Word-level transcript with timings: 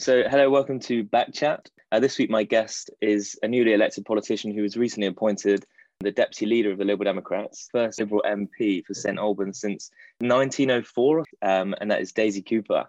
So, 0.00 0.22
hello, 0.30 0.48
welcome 0.48 0.78
to 0.78 1.02
Backchat. 1.02 1.70
Uh, 1.90 1.98
this 1.98 2.18
week, 2.18 2.30
my 2.30 2.44
guest 2.44 2.88
is 3.00 3.36
a 3.42 3.48
newly 3.48 3.72
elected 3.72 4.04
politician 4.04 4.54
who 4.54 4.62
was 4.62 4.76
recently 4.76 5.08
appointed 5.08 5.64
the 5.98 6.12
deputy 6.12 6.46
leader 6.46 6.70
of 6.70 6.78
the 6.78 6.84
Liberal 6.84 7.06
Democrats, 7.06 7.68
first 7.72 7.98
Liberal 7.98 8.22
MP 8.24 8.84
for 8.86 8.94
St 8.94 9.18
Albans 9.18 9.60
since 9.60 9.90
1904, 10.20 11.24
um, 11.42 11.74
and 11.80 11.90
that 11.90 12.00
is 12.00 12.12
Daisy 12.12 12.42
Cooper. 12.42 12.86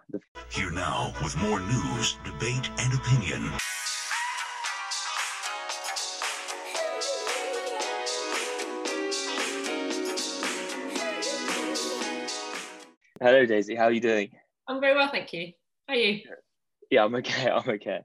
Here 0.51 0.69
now 0.69 1.11
with 1.23 1.35
more 1.39 1.59
news, 1.59 2.15
debate, 2.23 2.69
and 2.77 2.93
opinion. 2.93 3.53
Hello, 13.19 13.47
Daisy. 13.47 13.73
How 13.73 13.85
are 13.85 13.91
you 13.91 13.99
doing? 13.99 14.29
I'm 14.67 14.79
very 14.79 14.93
well, 14.93 15.09
thank 15.09 15.33
you. 15.33 15.53
How 15.87 15.95
are 15.95 15.97
you? 15.97 16.21
Yeah, 16.89 17.05
I'm 17.05 17.15
okay. 17.15 17.49
I'm 17.53 17.69
okay. 17.69 17.99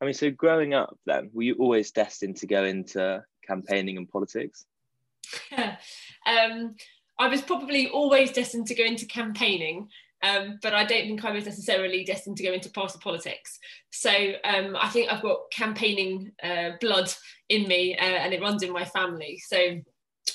I 0.00 0.04
mean, 0.04 0.14
so 0.14 0.30
growing 0.30 0.74
up, 0.74 0.96
then, 1.06 1.30
were 1.32 1.42
you 1.42 1.54
always 1.54 1.90
destined 1.90 2.36
to 2.38 2.46
go 2.46 2.64
into 2.64 3.22
campaigning 3.46 3.96
and 3.96 4.08
politics? 4.08 4.64
um, 5.56 6.74
I 7.18 7.28
was 7.28 7.42
probably 7.42 7.88
always 7.88 8.30
destined 8.30 8.68
to 8.68 8.74
go 8.74 8.84
into 8.84 9.06
campaigning, 9.06 9.88
um, 10.22 10.58
but 10.62 10.72
I 10.72 10.84
don't 10.84 11.02
think 11.02 11.24
I 11.24 11.32
was 11.32 11.46
necessarily 11.46 12.04
destined 12.04 12.36
to 12.36 12.44
go 12.44 12.52
into 12.52 12.70
party 12.70 12.98
politics. 13.00 13.58
So 13.90 14.10
um, 14.44 14.76
I 14.80 14.88
think 14.88 15.12
I've 15.12 15.22
got 15.22 15.50
campaigning 15.52 16.30
uh, 16.42 16.70
blood 16.80 17.12
in 17.48 17.66
me, 17.66 17.96
uh, 17.96 18.02
and 18.04 18.32
it 18.32 18.40
runs 18.40 18.62
in 18.62 18.72
my 18.72 18.84
family. 18.84 19.40
So 19.48 19.80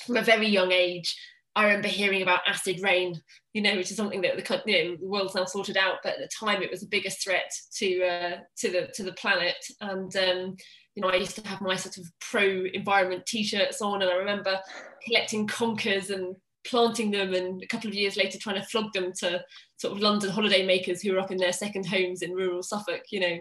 from 0.06 0.16
a 0.18 0.22
very 0.22 0.46
young 0.46 0.72
age, 0.72 1.16
I 1.56 1.64
remember 1.64 1.88
hearing 1.88 2.22
about 2.22 2.40
acid 2.46 2.80
rain, 2.82 3.20
you 3.52 3.62
know, 3.62 3.76
which 3.76 3.90
is 3.90 3.96
something 3.96 4.20
that 4.22 4.36
the, 4.36 4.62
you 4.66 4.84
know, 4.84 4.96
the 4.96 5.06
world's 5.06 5.34
now 5.34 5.44
sorted 5.44 5.76
out, 5.76 5.98
but 6.02 6.14
at 6.14 6.18
the 6.18 6.28
time 6.28 6.62
it 6.62 6.70
was 6.70 6.80
the 6.80 6.88
biggest 6.88 7.22
threat 7.22 7.50
to 7.76 8.04
uh, 8.04 8.36
to 8.58 8.70
the 8.70 8.88
to 8.94 9.02
the 9.04 9.12
planet. 9.12 9.56
And 9.80 10.14
um, 10.16 10.56
you 10.94 11.02
know, 11.02 11.08
I 11.08 11.16
used 11.16 11.36
to 11.36 11.48
have 11.48 11.60
my 11.60 11.76
sort 11.76 11.96
of 11.98 12.10
pro 12.20 12.64
environment 12.72 13.26
T-shirts 13.26 13.82
on, 13.82 14.02
and 14.02 14.10
I 14.10 14.16
remember 14.16 14.58
collecting 15.06 15.46
conkers 15.46 16.10
and 16.10 16.34
planting 16.66 17.10
them, 17.10 17.34
and 17.34 17.62
a 17.62 17.66
couple 17.66 17.88
of 17.88 17.94
years 17.94 18.16
later 18.16 18.38
trying 18.38 18.60
to 18.60 18.66
flog 18.66 18.92
them 18.92 19.12
to 19.20 19.42
sort 19.76 19.92
of 19.92 20.00
London 20.00 20.30
holidaymakers 20.30 21.02
who 21.02 21.12
were 21.12 21.20
up 21.20 21.30
in 21.30 21.38
their 21.38 21.52
second 21.52 21.86
homes 21.86 22.22
in 22.22 22.32
rural 22.32 22.62
Suffolk, 22.62 23.02
you 23.10 23.20
know. 23.20 23.38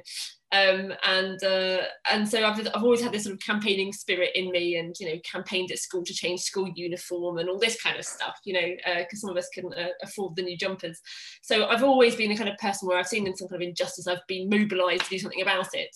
Um, 0.54 0.94
and 1.04 1.44
uh, 1.44 1.82
and 2.12 2.30
so 2.30 2.46
I've, 2.46 2.60
I've 2.76 2.84
always 2.84 3.02
had 3.02 3.12
this 3.12 3.24
sort 3.24 3.34
of 3.34 3.42
campaigning 3.42 3.92
spirit 3.92 4.30
in 4.36 4.52
me, 4.52 4.78
and 4.78 4.96
you 5.00 5.08
know, 5.08 5.20
campaigned 5.30 5.72
at 5.72 5.80
school 5.80 6.04
to 6.06 6.14
change 6.14 6.42
school 6.42 6.70
uniform 6.76 7.40
and 7.40 7.50
all 7.50 7.58
this 7.58 7.82
kind 7.82 7.98
of 7.98 8.06
stuff, 8.06 8.40
you 8.46 8.54
know, 8.54 8.76
because 9.00 9.24
uh, 9.24 9.28
some 9.28 9.30
of 9.32 9.38
us 9.38 9.50
couldn't 9.54 9.74
uh, 9.74 9.88
afford 10.04 10.36
the 10.36 10.44
new 10.44 10.56
jumpers. 10.56 11.02
So 11.42 11.66
I've 11.66 11.84
always 11.84 12.16
been 12.16 12.30
the 12.30 12.38
kind 12.38 12.50
of 12.50 12.58
person 12.60 12.88
where 12.88 13.00
I've 13.00 13.08
seen 13.08 13.26
some 13.36 13.48
kind 13.48 13.64
of 13.64 13.68
injustice, 13.68 14.08
I've 14.08 14.28
been 14.28 14.48
mobilised 14.48 15.06
to 15.06 15.10
do 15.10 15.18
something 15.18 15.42
about 15.42 15.70
it. 15.74 15.90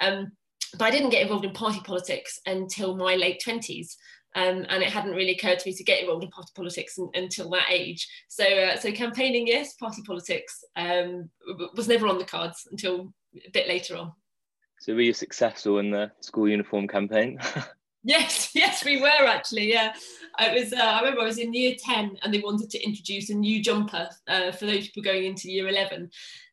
Um, 0.00 0.32
but 0.78 0.86
I 0.86 0.90
didn't 0.90 1.10
get 1.10 1.22
involved 1.22 1.46
in 1.46 1.52
party 1.52 1.80
politics 1.82 2.38
until 2.44 2.96
my 2.96 3.16
late 3.16 3.42
20s. 3.46 3.96
Um, 4.34 4.64
and 4.70 4.82
it 4.82 4.88
hadn't 4.88 5.14
really 5.14 5.32
occurred 5.32 5.58
to 5.58 5.68
me 5.68 5.74
to 5.74 5.84
get 5.84 6.00
involved 6.00 6.24
in 6.24 6.30
party 6.30 6.50
politics 6.54 6.96
in, 6.96 7.10
until 7.14 7.50
that 7.50 7.66
age. 7.70 8.08
So, 8.28 8.44
uh, 8.44 8.78
so 8.78 8.90
campaigning, 8.90 9.46
yes, 9.46 9.74
party 9.74 10.02
politics 10.06 10.64
um, 10.76 11.28
was 11.76 11.88
never 11.88 12.06
on 12.06 12.18
the 12.18 12.24
cards 12.24 12.66
until 12.70 13.12
a 13.34 13.50
bit 13.50 13.68
later 13.68 13.96
on. 13.96 14.12
So, 14.80 14.94
were 14.94 15.00
you 15.00 15.12
successful 15.12 15.78
in 15.78 15.90
the 15.90 16.10
school 16.20 16.48
uniform 16.48 16.88
campaign? 16.88 17.38
yes, 18.04 18.50
yes, 18.54 18.84
we 18.84 19.00
were 19.00 19.26
actually. 19.26 19.70
Yeah, 19.70 19.94
I 20.38 20.52
was. 20.54 20.72
Uh, 20.72 20.76
I 20.76 21.00
remember 21.00 21.22
I 21.22 21.26
was 21.26 21.38
in 21.38 21.54
year 21.54 21.76
ten, 21.78 22.16
and 22.22 22.32
they 22.32 22.40
wanted 22.40 22.70
to 22.70 22.84
introduce 22.84 23.30
a 23.30 23.34
new 23.34 23.62
jumper 23.62 24.08
uh, 24.28 24.52
for 24.52 24.66
those 24.66 24.86
people 24.86 25.02
going 25.02 25.24
into 25.24 25.50
year 25.50 25.68
eleven 25.68 26.10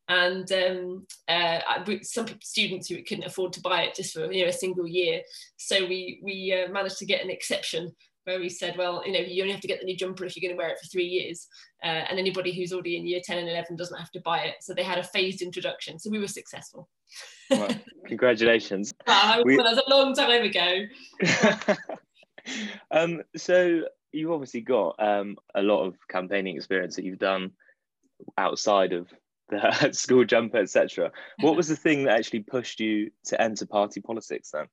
and 0.10 0.52
um, 0.52 1.06
uh, 1.28 1.60
some 2.02 2.26
students 2.42 2.90
who 2.90 3.04
couldn't 3.04 3.28
afford 3.28 3.54
to 3.54 3.62
buy 3.62 3.84
it 3.84 3.96
just 3.96 4.14
for 4.14 4.32
you 4.32 4.44
know 4.44 4.50
a 4.50 4.54
single 4.54 4.88
year. 4.88 5.22
So 5.58 5.86
we 5.86 6.20
we 6.24 6.52
uh, 6.54 6.72
managed 6.72 6.98
to 6.98 7.06
get 7.06 7.24
an 7.24 7.30
exception 7.30 7.96
where 8.30 8.40
we 8.40 8.48
said, 8.48 8.78
well, 8.78 9.02
you 9.06 9.12
know, 9.12 9.20
you 9.20 9.42
only 9.42 9.54
have 9.54 9.62
to 9.62 9.68
get 9.68 9.80
the 9.80 9.86
new 9.86 9.98
jumper 9.98 10.24
if 10.24 10.38
you're 10.38 10.48
going 10.48 10.56
to 10.56 10.62
wear 10.62 10.72
it 10.72 10.80
for 10.80 10.88
three 10.88 11.06
years, 11.06 11.48
uh, 11.84 12.06
and 12.10 12.20
anybody 12.20 12.54
who's 12.54 12.72
already 12.72 12.96
in 12.96 13.08
year 13.08 13.22
ten 13.24 13.40
and 13.40 13.50
eleven 13.50 13.76
doesn't 13.76 13.98
have 13.98 14.12
to 14.12 14.22
buy 14.22 14.40
it. 14.42 14.56
So 14.62 14.74
they 14.74 14.84
had 14.84 15.00
a 15.00 15.04
phased 15.04 15.42
introduction. 15.42 15.98
So 15.98 16.12
we 16.12 16.20
were 16.20 16.28
successful. 16.28 16.88
Well, 17.50 17.70
congratulations. 18.06 18.94
We... 19.44 19.58
Well, 19.58 19.66
that 19.66 19.76
was 19.76 19.84
a 19.86 19.90
long 19.90 20.14
time 20.14 20.44
ago. 20.44 21.76
um, 22.92 23.24
so 23.36 23.82
you've 24.12 24.32
obviously 24.32 24.62
got 24.62 24.96
um, 25.00 25.36
a 25.56 25.62
lot 25.62 25.86
of 25.86 25.96
campaigning 26.08 26.56
experience 26.56 26.96
that 26.96 27.06
you've 27.06 27.20
done 27.20 27.52
outside 28.38 28.94
of 28.94 29.08
the 29.50 29.90
school 29.92 30.24
jumper, 30.24 30.58
etc. 30.58 31.12
What 31.42 31.56
was 31.56 31.68
the 31.68 31.76
thing 31.76 32.04
that 32.04 32.18
actually 32.18 32.42
pushed 32.42 32.80
you 32.80 33.10
to 33.26 33.42
enter 33.42 33.66
party 33.66 34.02
politics 34.02 34.52
then? 34.52 34.68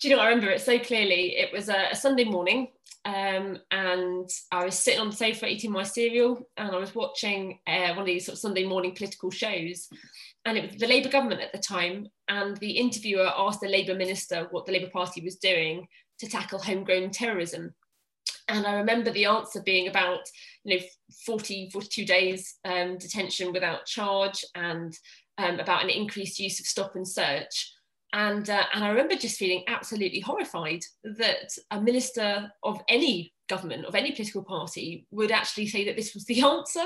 Do 0.00 0.08
you 0.08 0.14
know? 0.14 0.22
I 0.22 0.28
remember 0.28 0.50
it 0.50 0.60
so 0.60 0.78
clearly. 0.78 1.36
It 1.36 1.52
was 1.52 1.68
a, 1.68 1.88
a 1.90 1.96
Sunday 1.96 2.24
morning, 2.24 2.68
um, 3.04 3.58
and 3.70 4.28
I 4.52 4.64
was 4.64 4.78
sitting 4.78 5.00
on 5.00 5.10
the 5.10 5.16
sofa 5.16 5.48
eating 5.48 5.72
my 5.72 5.82
cereal, 5.82 6.48
and 6.56 6.70
I 6.70 6.78
was 6.78 6.94
watching 6.94 7.58
uh, 7.66 7.88
one 7.90 8.00
of 8.00 8.06
these 8.06 8.26
sort 8.26 8.34
of 8.34 8.40
Sunday 8.40 8.64
morning 8.64 8.94
political 8.94 9.30
shows, 9.30 9.88
and 10.44 10.56
it 10.56 10.70
was 10.70 10.80
the 10.80 10.86
Labour 10.86 11.08
government 11.08 11.40
at 11.40 11.52
the 11.52 11.58
time, 11.58 12.06
and 12.28 12.56
the 12.58 12.72
interviewer 12.72 13.30
asked 13.36 13.60
the 13.60 13.68
Labour 13.68 13.94
minister 13.94 14.46
what 14.50 14.66
the 14.66 14.72
Labour 14.72 14.90
Party 14.90 15.20
was 15.20 15.36
doing 15.36 15.86
to 16.20 16.28
tackle 16.28 16.60
homegrown 16.60 17.10
terrorism 17.10 17.74
and 18.48 18.66
I 18.66 18.74
remember 18.74 19.10
the 19.10 19.26
answer 19.26 19.62
being 19.62 19.88
about, 19.88 20.20
you 20.64 20.78
know, 20.78 20.84
40, 21.26 21.70
42 21.70 22.04
days 22.06 22.56
um, 22.64 22.96
detention 22.96 23.52
without 23.52 23.84
charge 23.84 24.44
and 24.54 24.96
um, 25.36 25.60
about 25.60 25.84
an 25.84 25.90
increased 25.90 26.38
use 26.38 26.58
of 26.58 26.66
stop 26.66 26.96
and 26.96 27.06
search. 27.06 27.72
And, 28.12 28.48
uh, 28.48 28.64
and 28.72 28.84
I 28.84 28.88
remember 28.88 29.16
just 29.16 29.38
feeling 29.38 29.64
absolutely 29.68 30.20
horrified 30.20 30.80
that 31.04 31.52
a 31.70 31.80
minister 31.80 32.50
of 32.62 32.80
any 32.88 33.34
government, 33.48 33.84
of 33.84 33.94
any 33.94 34.12
political 34.12 34.42
party, 34.42 35.06
would 35.10 35.30
actually 35.30 35.66
say 35.66 35.84
that 35.84 35.96
this 35.96 36.14
was 36.14 36.24
the 36.24 36.42
answer. 36.46 36.84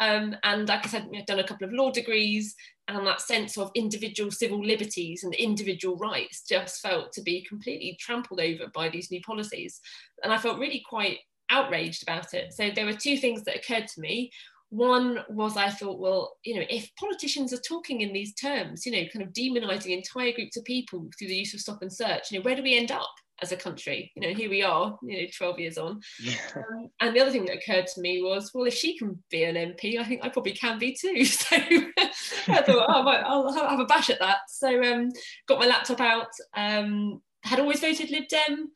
Um, 0.00 0.36
and 0.42 0.68
like 0.68 0.86
I 0.86 0.88
said, 0.88 1.08
I've 1.16 1.26
done 1.26 1.38
a 1.38 1.46
couple 1.46 1.66
of 1.66 1.72
law 1.72 1.90
degrees, 1.90 2.54
and 2.88 3.06
that 3.06 3.20
sense 3.20 3.58
of 3.58 3.70
individual 3.74 4.30
civil 4.30 4.64
liberties 4.64 5.22
and 5.24 5.34
individual 5.34 5.96
rights 5.96 6.42
just 6.48 6.80
felt 6.80 7.12
to 7.12 7.22
be 7.22 7.44
completely 7.44 7.96
trampled 8.00 8.40
over 8.40 8.66
by 8.74 8.88
these 8.88 9.10
new 9.10 9.20
policies. 9.22 9.80
And 10.22 10.32
I 10.32 10.38
felt 10.38 10.58
really 10.58 10.82
quite 10.88 11.18
outraged 11.50 12.02
about 12.02 12.34
it. 12.34 12.52
So 12.52 12.70
there 12.70 12.86
were 12.86 12.92
two 12.92 13.16
things 13.16 13.42
that 13.44 13.56
occurred 13.56 13.88
to 13.88 14.00
me. 14.00 14.30
One 14.70 15.20
was 15.30 15.56
I 15.56 15.70
thought, 15.70 15.98
well, 15.98 16.36
you 16.44 16.56
know, 16.56 16.66
if 16.68 16.90
politicians 16.96 17.52
are 17.52 17.60
talking 17.66 18.02
in 18.02 18.12
these 18.12 18.34
terms, 18.34 18.84
you 18.84 18.92
know, 18.92 19.08
kind 19.12 19.24
of 19.24 19.32
demonizing 19.32 19.96
entire 19.96 20.32
groups 20.32 20.56
of 20.56 20.64
people 20.64 21.08
through 21.18 21.28
the 21.28 21.36
use 21.36 21.54
of 21.54 21.60
stop 21.60 21.80
and 21.80 21.92
search, 21.92 22.30
you 22.30 22.38
know, 22.38 22.42
where 22.42 22.56
do 22.56 22.62
we 22.62 22.76
end 22.76 22.92
up? 22.92 23.08
as 23.42 23.52
a 23.52 23.56
country. 23.56 24.10
You 24.14 24.22
know, 24.22 24.34
here 24.34 24.50
we 24.50 24.62
are, 24.62 24.98
you 25.02 25.22
know, 25.22 25.28
12 25.36 25.58
years 25.60 25.78
on. 25.78 26.00
Yeah. 26.20 26.34
Um, 26.56 26.90
and 27.00 27.14
the 27.14 27.20
other 27.20 27.30
thing 27.30 27.44
that 27.46 27.58
occurred 27.58 27.86
to 27.86 28.00
me 28.00 28.22
was, 28.22 28.50
well, 28.52 28.64
if 28.64 28.74
she 28.74 28.98
can 28.98 29.22
be 29.30 29.44
an 29.44 29.54
MP, 29.54 29.98
I 29.98 30.04
think 30.04 30.24
I 30.24 30.28
probably 30.28 30.52
can 30.52 30.78
be 30.78 30.92
too. 30.92 31.24
So 31.38 31.56
I 32.48 32.62
thought, 32.62 32.86
oh, 32.88 33.52
I'll 33.54 33.68
have 33.68 33.80
a 33.80 33.84
bash 33.84 34.10
at 34.10 34.18
that. 34.18 34.38
So 34.48 34.82
um, 34.82 35.10
got 35.46 35.60
my 35.60 35.66
laptop 35.66 36.00
out, 36.00 36.28
um, 36.56 37.20
had 37.42 37.60
always 37.60 37.80
voted 37.80 38.10
Lib 38.10 38.28
Dem, 38.28 38.70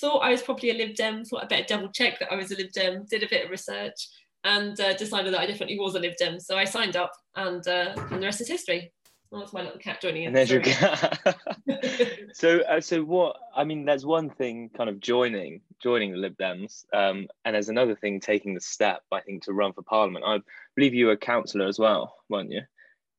thought 0.00 0.20
I 0.20 0.30
was 0.30 0.42
probably 0.42 0.70
a 0.70 0.74
Lib 0.74 0.94
Dem, 0.94 1.24
thought 1.24 1.44
I 1.44 1.46
better 1.46 1.66
double 1.68 1.92
check 1.92 2.18
that 2.18 2.32
I 2.32 2.36
was 2.36 2.50
a 2.50 2.56
Lib 2.56 2.72
Dem, 2.72 3.04
did 3.08 3.22
a 3.22 3.28
bit 3.28 3.44
of 3.44 3.50
research 3.50 4.08
and 4.48 4.80
uh, 4.80 4.94
decided 4.94 5.34
that 5.34 5.40
I 5.40 5.46
definitely 5.46 5.78
was 5.78 5.94
a 5.94 6.00
Lib 6.00 6.16
Dem. 6.16 6.40
So 6.40 6.56
I 6.56 6.64
signed 6.64 6.96
up 6.96 7.12
and, 7.36 7.66
uh, 7.68 7.94
and 8.10 8.22
the 8.22 8.26
rest 8.26 8.40
is 8.40 8.48
history. 8.48 8.90
Oh, 9.30 9.40
that's 9.40 9.52
my 9.52 9.60
little 9.60 9.78
cat 9.78 10.00
joining 10.00 10.22
in. 10.22 10.28
And 10.28 10.36
there's 10.36 10.50
your 10.50 10.62
cat. 10.62 11.18
so, 12.32 12.60
uh, 12.60 12.80
so 12.80 13.02
what? 13.02 13.36
I 13.54 13.62
mean, 13.64 13.84
there's 13.84 14.06
one 14.06 14.30
thing, 14.30 14.70
kind 14.74 14.88
of 14.88 15.00
joining, 15.00 15.60
joining 15.82 16.12
the 16.12 16.16
Lib 16.16 16.34
Dems, 16.38 16.86
um, 16.94 17.28
and 17.44 17.54
there's 17.54 17.68
another 17.68 17.94
thing, 17.94 18.20
taking 18.20 18.54
the 18.54 18.60
step. 18.62 19.02
I 19.12 19.20
think 19.20 19.42
to 19.42 19.52
run 19.52 19.74
for 19.74 19.82
Parliament. 19.82 20.24
I 20.26 20.40
believe 20.74 20.94
you 20.94 21.06
were 21.06 21.12
a 21.12 21.18
councillor 21.18 21.66
as 21.66 21.78
well, 21.78 22.14
weren't 22.30 22.50
you? 22.50 22.62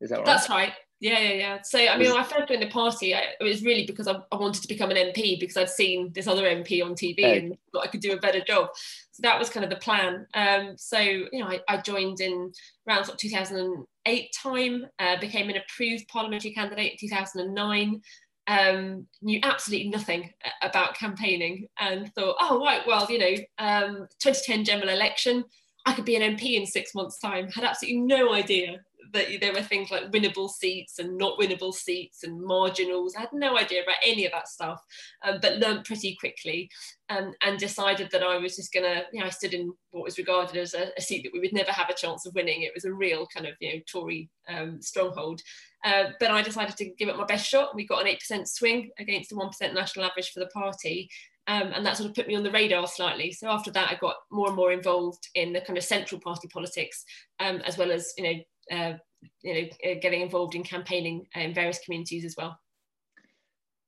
Is 0.02 0.10
that 0.10 0.18
right? 0.18 0.26
That's 0.26 0.50
right. 0.50 0.74
Yeah, 1.00 1.20
yeah, 1.20 1.34
yeah. 1.34 1.62
So 1.62 1.80
I 1.80 1.98
mean, 1.98 2.10
when 2.10 2.20
I 2.20 2.24
first 2.24 2.50
joined 2.50 2.62
the 2.62 2.68
party, 2.68 3.16
I, 3.16 3.24
it 3.40 3.44
was 3.44 3.64
really 3.64 3.86
because 3.86 4.08
I, 4.08 4.20
I, 4.32 4.36
wanted 4.36 4.62
to 4.62 4.68
become 4.68 4.92
an 4.92 4.98
MP 4.98 5.40
because 5.40 5.56
I'd 5.56 5.70
seen 5.70 6.12
this 6.14 6.28
other 6.28 6.44
MP 6.44 6.84
on 6.84 6.94
TV 6.94 7.20
hey. 7.20 7.40
and 7.40 7.58
thought 7.72 7.86
I 7.86 7.88
could 7.88 8.02
do 8.02 8.12
a 8.12 8.20
better 8.20 8.42
job. 8.42 8.70
So 9.12 9.22
that 9.22 9.40
was 9.40 9.50
kind 9.50 9.64
of 9.64 9.70
the 9.70 9.78
plan. 9.78 10.28
Um, 10.34 10.74
so 10.78 11.00
you 11.00 11.30
know, 11.40 11.48
I, 11.48 11.62
I 11.70 11.78
joined 11.78 12.20
in 12.20 12.52
around 12.88 13.06
sort 13.06 13.16
of 13.16 13.20
2008 13.20 14.36
time, 14.44 14.88
uh, 15.00 15.18
became 15.22 15.50
an 15.50 15.58
approved 15.58 16.06
parliamentary 16.10 16.52
candidate 16.52 16.94
in 16.94 17.10
2009. 17.10 18.02
Um, 18.48 19.08
knew 19.22 19.40
absolutely 19.44 19.90
nothing 19.90 20.34
about 20.64 20.96
campaigning 20.96 21.68
and 21.80 22.14
thought, 22.14 22.36
oh 22.42 22.60
right, 22.60 22.82
well, 22.86 23.08
you 23.10 23.20
know, 23.20 23.36
um, 23.60 24.08
2010 24.20 24.66
general 24.66 24.90
election, 24.90 25.46
I 25.86 25.94
could 25.94 26.04
be 26.04 26.16
an 26.18 26.36
MP 26.36 26.56
in 26.56 26.66
six 26.66 26.94
months' 26.94 27.20
time. 27.20 27.50
Had 27.52 27.64
absolutely 27.64 28.02
no 28.02 28.34
idea 28.34 28.82
that 29.12 29.28
there 29.42 29.54
were 29.54 29.62
things 29.62 29.92
like 29.92 30.12
winnable 30.12 30.50
seats 30.50 31.00
and 31.00 31.18
not 31.18 31.40
winnable 31.40 31.74
seats 31.74 32.24
and 32.24 32.42
marginals. 32.42 33.16
I 33.16 33.22
had 33.22 33.34
no 33.34 33.58
idea 33.58 33.84
about 33.84 33.96
any 34.06 34.26
of 34.26 34.32
that 34.32 34.48
stuff, 34.48 34.82
um, 35.24 35.40
but 35.42 35.58
learned 35.58 35.86
pretty 35.86 36.16
quickly 36.20 36.70
um, 37.10 37.34
and 37.42 37.58
decided 37.58 38.10
that 38.12 38.24
I 38.24 38.38
was 38.38 38.56
just 38.56 38.74
going 38.74 38.86
to, 38.86 39.04
you 39.12 39.20
know, 39.20 39.26
I 39.26 39.30
stood 39.30 39.54
in 39.54 39.74
what 39.92 40.04
was 40.04 40.18
regarded 40.18 40.58
as 40.58 40.74
a, 40.74 40.90
a, 40.98 41.02
seat 41.02 41.24
that 41.24 41.34
we 41.34 41.40
would 41.40 41.54
never 41.54 41.72
have 41.72 41.90
a 41.90 41.96
chance 41.96 42.26
of 42.26 42.36
winning. 42.36 42.62
It 42.62 42.74
was 42.76 42.86
a 42.86 42.94
real 42.94 43.28
kind 43.34 43.48
of, 43.48 43.56
you 43.60 43.74
know, 43.74 43.82
Tory 43.92 44.30
um, 44.48 44.82
stronghold. 44.82 45.42
Uh, 45.84 46.10
but 46.20 46.32
I 46.32 46.42
decided 46.42 46.78
to 46.78 46.92
give 46.98 47.10
it 47.10 47.18
my 47.18 47.26
best 47.26 47.48
shot. 47.48 47.76
We 47.76 47.88
got 47.88 48.06
an 48.06 48.14
8% 48.14 48.48
swing 48.48 48.92
against 49.00 49.30
the 49.30 49.36
1% 49.36 49.74
national 49.74 50.06
average 50.06 50.32
for 50.32 50.40
the 50.40 50.48
party. 50.48 51.10
Um, 51.48 51.72
and 51.74 51.84
that 51.84 51.98
sort 51.98 52.08
of 52.08 52.16
put 52.16 52.28
me 52.28 52.36
on 52.36 52.44
the 52.44 52.52
radar 52.52 52.86
slightly. 52.86 53.32
So 53.32 53.48
after 53.50 53.72
that, 53.72 53.90
I 53.90 53.96
got 53.96 54.18
more 54.32 54.48
and 54.48 54.56
more 54.56 54.72
involved 54.72 55.30
in 55.34 55.52
the 55.52 55.62
kind 55.62 55.78
of 55.78 55.84
central 55.84 56.22
party 56.22 56.48
politics, 56.48 57.04
um, 57.40 57.58
as 57.66 57.76
well 57.76 57.92
as 57.92 58.14
you 58.18 58.24
know, 58.24 58.40
uh, 58.72 58.94
you 59.42 59.54
know, 59.54 59.92
uh, 59.92 59.96
getting 60.02 60.22
involved 60.22 60.56
in 60.56 60.64
campaigning 60.64 61.26
in 61.36 61.54
various 61.54 61.80
communities 61.84 62.26
as 62.26 62.36
well. 62.38 62.58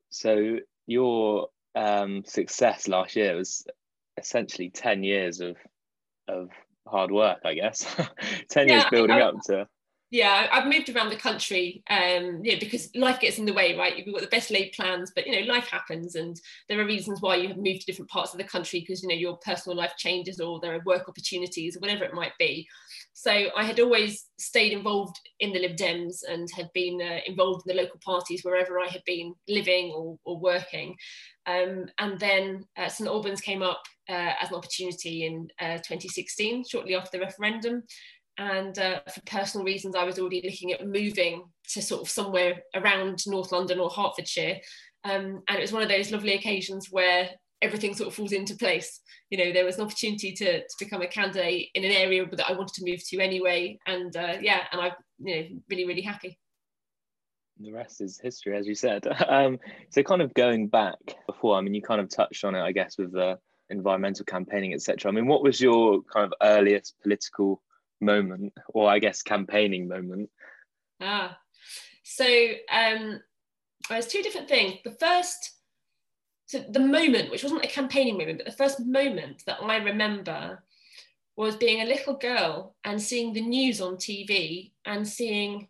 So 0.10 0.57
your 0.88 1.48
um, 1.75 2.24
success 2.25 2.88
last 2.88 3.16
year 3.16 3.36
was 3.36 3.66
essentially 4.18 4.69
ten 4.69 5.04
years 5.04 5.39
of 5.39 5.56
of 6.28 6.50
hard 6.88 7.12
work, 7.12 7.39
I 7.45 7.54
guess. 7.54 7.86
ten 8.50 8.68
yeah, 8.68 8.75
years 8.75 8.86
building 8.92 9.18
I, 9.18 9.22
up 9.22 9.36
to 9.48 9.68
yeah 10.12 10.48
i've 10.52 10.68
moved 10.68 10.90
around 10.90 11.10
the 11.10 11.16
country 11.16 11.81
um 11.90 12.42
because 12.60 12.90
life 12.96 13.19
gets 13.19 13.40
in 13.40 13.46
the 13.46 13.54
way 13.54 13.75
right? 13.78 13.98
You've 13.98 14.13
got 14.13 14.22
the 14.22 14.28
best 14.28 14.52
laid 14.52 14.74
plans 14.74 15.12
but 15.16 15.25
you 15.25 15.34
know 15.34 15.52
life 15.52 15.68
happens 15.68 16.16
and 16.16 16.40
there 16.68 16.80
are 16.80 16.86
reasons 16.86 17.22
why 17.22 17.36
you 17.36 17.48
have 17.48 17.58
moved 17.58 17.81
to 17.81 17.86
different 17.86 18.12
parts 18.12 18.34
of 18.34 18.38
the 18.38 18.44
country 18.44 18.81
because 18.81 19.02
you 19.02 19.10
know 19.10 19.16
your 19.16 19.38
personal 19.38 19.78
life 19.78 19.94
changes 19.98 20.40
or 20.40 20.60
there 20.60 20.75
are 20.75 20.81
work 20.86 21.08
opportunities 21.08 21.75
or 21.75 21.80
whatever 21.80 22.04
it 22.04 22.13
might 22.13 22.34
be. 22.38 22.68
So 23.13 23.31
i 23.56 23.63
had 23.63 23.80
always 23.80 24.25
stayed 24.38 24.74
involved 24.74 25.16
in 25.40 25.54
the 25.54 25.60
lib 25.60 25.75
dems 25.78 26.19
and 26.28 26.48
had 26.56 26.69
been 26.74 27.02
uh, 27.02 27.19
involved 27.25 27.64
in 27.66 27.75
the 27.75 27.81
local 27.81 28.00
parties 28.04 28.42
wherever 28.44 28.80
i 28.80 28.88
had 28.88 29.04
been 29.06 29.34
living 29.48 29.92
or, 29.96 30.18
or 30.25 30.40
working. 30.40 30.96
Um, 31.46 31.86
and 31.98 32.19
then 32.19 32.66
uh, 32.78 32.90
st 32.90 33.10
albans 33.10 33.42
came 33.42 33.64
up 33.64 33.81
uh, 34.10 34.34
as 34.42 34.50
an 34.50 34.56
opportunity 34.56 35.25
in 35.25 35.48
uh, 35.60 35.78
2016 35.78 36.66
shortly 36.69 36.96
after 36.96 37.18
the 37.18 37.24
referendum 37.24 37.84
and 38.38 38.78
uh, 38.80 39.00
for 39.13 39.22
personal 39.25 39.66
reasons 39.66 39.95
i 39.95 40.04
was 40.04 40.19
already 40.19 40.42
looking 40.44 40.72
at 40.72 40.88
moving 40.88 41.44
to 41.69 41.81
sort 41.81 42.01
of 42.01 42.10
somewhere 42.10 42.62
around 42.75 43.19
north 43.28 43.51
london 43.51 43.80
or 43.80 43.89
hertfordshire. 43.89 44.57
Um, 45.04 45.42
and 45.48 45.57
it 45.57 45.62
was 45.62 45.72
one 45.72 45.81
of 45.81 45.89
those 45.89 46.12
lovely 46.12 46.36
occasions 46.36 46.89
where 46.92 47.30
everything 47.62 47.95
sort 47.95 48.07
of 48.07 48.13
falls 48.13 48.33
into 48.33 48.56
place. 48.56 49.00
You 49.30 49.38
know 49.38 49.51
there 49.51 49.66
was 49.66 49.78
an 49.78 49.86
opportunity 49.86 50.31
to, 50.33 50.60
to 50.60 50.75
become 50.80 51.01
a 51.01 51.07
candidate 51.07 51.69
in 51.74 51.83
an 51.83 51.92
area 51.92 52.25
that 52.25 52.50
i 52.50 52.54
wanted 52.54 52.74
to 52.75 52.86
move 52.89 53.01
to 53.07 53.19
anyway. 53.19 53.80
And 53.88 54.16
uh, 54.16 54.38
yeah 54.42 54.62
and 54.72 54.81
i'm 54.81 54.92
you 55.19 55.36
know 55.36 55.48
really 55.69 55.88
really 55.88 56.01
happy. 56.01 56.38
The 57.60 57.72
rest 57.72 58.01
is 58.01 58.19
history 58.22 58.57
as 58.57 58.68
you 58.68 58.75
said. 58.75 59.07
Um, 59.28 59.60
so 59.89 60.04
kind 60.04 60.22
of 60.22 60.33
going 60.33 60.68
back 60.68 60.98
before 61.28 61.57
i 61.57 61.62
mean 61.62 61.74
you 61.74 61.81
kind 61.81 62.01
of 62.01 62.10
touched 62.10 62.44
on 62.44 62.56
it 62.56 62.62
i 62.62 62.72
guess 62.72 62.98
with 62.98 63.12
the 63.12 63.38
environmental 63.69 64.25
campaigning 64.25 64.74
etc 64.74 65.10
i 65.10 65.16
mean 65.16 65.28
what 65.28 65.44
was 65.44 65.62
your 65.62 66.01
kind 66.13 66.25
of 66.25 66.33
earliest 66.42 66.95
political 67.01 67.62
moment, 68.01 68.53
or 68.69 68.89
I 68.89 69.00
guess 69.00 69.21
campaigning 69.21 69.88
moment? 69.88 70.30
Ah, 71.00 71.38
so 72.03 72.25
um, 72.71 73.21
there's 73.89 74.07
two 74.07 74.21
different 74.21 74.48
things. 74.48 74.75
The 74.83 74.92
first, 74.92 75.57
so 76.45 76.59
the 76.59 76.80
moment, 76.80 77.31
which 77.31 77.44
wasn't 77.44 77.65
a 77.65 77.69
campaigning 77.69 78.18
moment, 78.18 78.39
but 78.39 78.45
the 78.45 78.63
first 78.63 78.80
moment 78.80 79.44
that 79.45 79.59
I 79.62 79.77
remember 79.77 80.63
was 81.36 81.56
being 81.56 81.81
a 81.81 81.86
little 81.86 82.15
girl 82.15 82.75
and 82.83 83.01
seeing 83.01 83.33
the 83.33 83.42
news 83.42 83.81
on 83.81 83.95
TV 83.95 84.71
and 84.86 85.07
seeing 85.07 85.68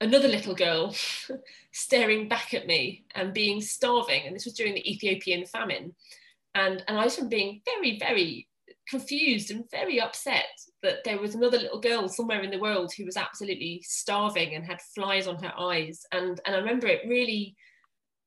another 0.00 0.28
little 0.28 0.54
girl 0.54 0.94
staring 1.72 2.28
back 2.28 2.54
at 2.54 2.66
me 2.66 3.04
and 3.14 3.34
being 3.34 3.60
starving. 3.60 4.22
And 4.26 4.34
this 4.34 4.44
was 4.44 4.54
during 4.54 4.74
the 4.74 4.90
Ethiopian 4.90 5.44
famine. 5.46 5.94
And, 6.54 6.82
and 6.88 6.98
I 6.98 7.04
was 7.04 7.16
from 7.16 7.28
being 7.28 7.60
very, 7.64 7.98
very 7.98 8.47
confused 8.88 9.50
and 9.50 9.70
very 9.70 10.00
upset 10.00 10.46
that 10.82 11.04
there 11.04 11.20
was 11.20 11.34
another 11.34 11.58
little 11.58 11.80
girl 11.80 12.08
somewhere 12.08 12.42
in 12.42 12.50
the 12.50 12.58
world 12.58 12.92
who 12.96 13.04
was 13.04 13.16
absolutely 13.16 13.82
starving 13.84 14.54
and 14.54 14.64
had 14.64 14.80
flies 14.94 15.26
on 15.26 15.42
her 15.42 15.52
eyes. 15.58 16.04
And, 16.12 16.40
and 16.46 16.54
I 16.54 16.58
remember 16.58 16.86
it 16.86 17.08
really, 17.08 17.56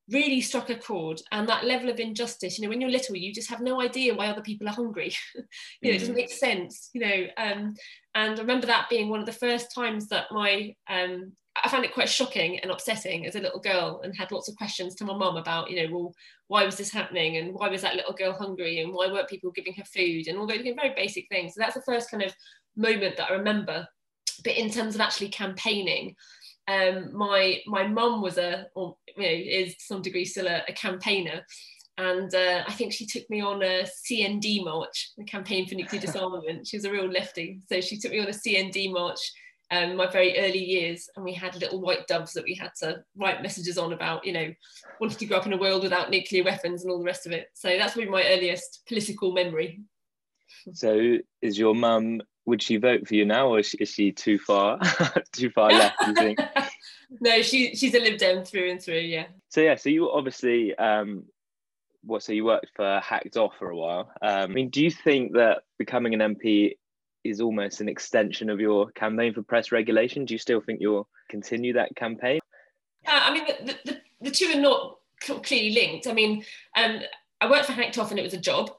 really 0.09 0.41
struck 0.41 0.69
a 0.69 0.75
chord. 0.75 1.21
And 1.31 1.47
that 1.47 1.65
level 1.65 1.89
of 1.89 1.99
injustice, 1.99 2.57
you 2.57 2.63
know, 2.63 2.69
when 2.69 2.81
you're 2.81 2.89
little, 2.89 3.15
you 3.15 3.33
just 3.33 3.49
have 3.49 3.61
no 3.61 3.81
idea 3.81 4.15
why 4.15 4.27
other 4.27 4.41
people 4.41 4.67
are 4.67 4.73
hungry. 4.73 5.13
you 5.35 5.41
know, 5.83 5.89
mm. 5.91 5.95
it 5.95 5.99
doesn't 5.99 6.13
mm. 6.13 6.17
make 6.17 6.31
sense, 6.31 6.89
you 6.93 7.01
know. 7.01 7.25
Um, 7.37 7.73
and 8.15 8.37
I 8.37 8.41
remember 8.41 8.67
that 8.67 8.89
being 8.89 9.09
one 9.09 9.19
of 9.19 9.25
the 9.25 9.31
first 9.31 9.73
times 9.73 10.07
that 10.09 10.25
my 10.31 10.75
um, 10.89 11.33
I 11.55 11.69
found 11.69 11.83
it 11.83 11.93
quite 11.93 12.09
shocking 12.09 12.59
and 12.59 12.71
upsetting 12.71 13.25
as 13.25 13.35
a 13.35 13.39
little 13.39 13.59
girl 13.59 14.01
and 14.03 14.15
had 14.15 14.31
lots 14.31 14.47
of 14.47 14.55
questions 14.55 14.95
to 14.95 15.03
my 15.03 15.15
mum 15.15 15.35
about, 15.35 15.69
you 15.69 15.83
know, 15.83 15.93
well, 15.93 16.15
why 16.47 16.65
was 16.65 16.77
this 16.77 16.91
happening 16.91 17.37
and 17.37 17.53
why 17.53 17.67
was 17.67 17.81
that 17.81 17.95
little 17.95 18.13
girl 18.13 18.31
hungry 18.31 18.79
and 18.79 18.93
why 18.93 19.07
weren't 19.07 19.27
people 19.27 19.51
giving 19.51 19.73
her 19.73 19.83
food 19.83 20.27
and 20.27 20.37
all 20.37 20.47
those 20.47 20.61
very 20.61 20.93
basic 20.95 21.27
things. 21.29 21.53
So 21.53 21.59
that's 21.59 21.75
the 21.75 21.81
first 21.81 22.09
kind 22.09 22.23
of 22.23 22.33
moment 22.75 23.17
that 23.17 23.29
I 23.29 23.33
remember. 23.33 23.87
But 24.43 24.53
in 24.53 24.69
terms 24.69 24.95
of 24.95 25.01
actually 25.01 25.29
campaigning, 25.29 26.15
um, 26.67 27.15
my 27.15 27.59
my 27.65 27.87
mum 27.87 28.21
was 28.21 28.37
a, 28.37 28.67
or 28.75 28.95
you 29.17 29.23
know, 29.23 29.29
is 29.29 29.75
to 29.75 29.83
some 29.83 30.01
degree 30.01 30.25
still 30.25 30.47
a, 30.47 30.63
a 30.67 30.73
campaigner, 30.73 31.41
and 31.97 32.33
uh, 32.33 32.63
I 32.67 32.73
think 32.73 32.93
she 32.93 33.05
took 33.05 33.29
me 33.29 33.41
on 33.41 33.61
a 33.61 33.83
CND 33.83 34.63
march, 34.63 35.11
the 35.17 35.23
Campaign 35.25 35.67
for 35.67 35.75
Nuclear 35.75 36.01
Disarmament. 36.05 36.67
She 36.67 36.77
was 36.77 36.85
a 36.85 36.91
real 36.91 37.09
lefty, 37.09 37.59
so 37.67 37.81
she 37.81 37.97
took 37.97 38.11
me 38.11 38.19
on 38.19 38.27
a 38.27 38.29
CND 38.29 38.91
march 38.91 39.19
um, 39.71 39.95
my 39.95 40.05
very 40.05 40.37
early 40.37 40.63
years, 40.63 41.09
and 41.15 41.23
we 41.23 41.33
had 41.33 41.55
little 41.55 41.79
white 41.79 42.05
doves 42.05 42.33
that 42.33 42.43
we 42.43 42.53
had 42.53 42.71
to 42.79 43.03
write 43.15 43.41
messages 43.41 43.77
on 43.77 43.93
about, 43.93 44.25
you 44.25 44.33
know, 44.33 44.53
wanting 44.99 45.17
to 45.17 45.25
grow 45.25 45.37
up 45.37 45.45
in 45.45 45.53
a 45.53 45.57
world 45.57 45.83
without 45.83 46.11
nuclear 46.11 46.43
weapons 46.43 46.83
and 46.83 46.91
all 46.91 46.99
the 46.99 47.05
rest 47.05 47.25
of 47.25 47.31
it. 47.31 47.47
So 47.53 47.69
that's 47.69 47.93
probably 47.93 48.11
my 48.11 48.23
earliest 48.25 48.83
political 48.85 49.31
memory. 49.31 49.81
So 50.73 51.17
is 51.41 51.57
your 51.57 51.73
mum? 51.73 52.21
Would 52.45 52.61
she 52.61 52.77
vote 52.77 53.07
for 53.07 53.15
you 53.15 53.23
now, 53.23 53.47
or 53.47 53.59
is 53.59 53.67
she, 53.67 53.77
is 53.77 53.89
she 53.89 54.11
too 54.11 54.37
far, 54.37 54.77
too 55.31 55.49
far 55.51 55.69
left? 55.69 55.95
You 56.05 56.13
think? 56.15 56.39
no, 57.21 57.41
she 57.41 57.75
she's 57.75 57.93
a 57.93 57.99
Lib 57.99 58.17
Dem 58.17 58.43
through 58.43 58.71
and 58.71 58.81
through. 58.81 58.99
Yeah. 58.99 59.27
So 59.49 59.61
yeah, 59.61 59.75
so 59.75 59.89
you 59.89 60.11
obviously 60.11 60.75
um, 60.75 61.25
what? 62.03 62.23
So 62.23 62.33
you 62.33 62.43
worked 62.43 62.71
for 62.75 62.99
Hacked 62.99 63.37
Off 63.37 63.53
for 63.57 63.69
a 63.69 63.77
while. 63.77 64.11
Um, 64.21 64.43
I 64.43 64.47
mean, 64.47 64.69
do 64.69 64.83
you 64.83 64.91
think 64.91 65.33
that 65.33 65.59
becoming 65.77 66.13
an 66.19 66.35
MP 66.35 66.73
is 67.23 67.41
almost 67.41 67.81
an 67.81 67.89
extension 67.89 68.49
of 68.49 68.59
your 68.59 68.91
campaign 68.91 69.33
for 69.33 69.43
press 69.43 69.71
regulation. 69.71 70.25
Do 70.25 70.33
you 70.33 70.37
still 70.37 70.61
think 70.61 70.79
you'll 70.81 71.07
continue 71.29 71.73
that 71.73 71.95
campaign? 71.95 72.39
Uh, 73.05 73.21
I 73.23 73.33
mean, 73.33 73.45
the, 73.45 73.77
the, 73.85 74.01
the, 74.21 74.31
two 74.31 74.45
are 74.45 74.59
not 74.59 74.97
clearly 75.43 75.71
linked. 75.71 76.07
I 76.07 76.13
mean, 76.13 76.43
um, 76.77 76.99
I 77.39 77.49
worked 77.49 77.65
for 77.65 77.73
Hacked 77.73 77.97
Off 77.97 78.11
and 78.11 78.19
it 78.19 78.23
was 78.23 78.33
a 78.33 78.39
job. 78.39 78.71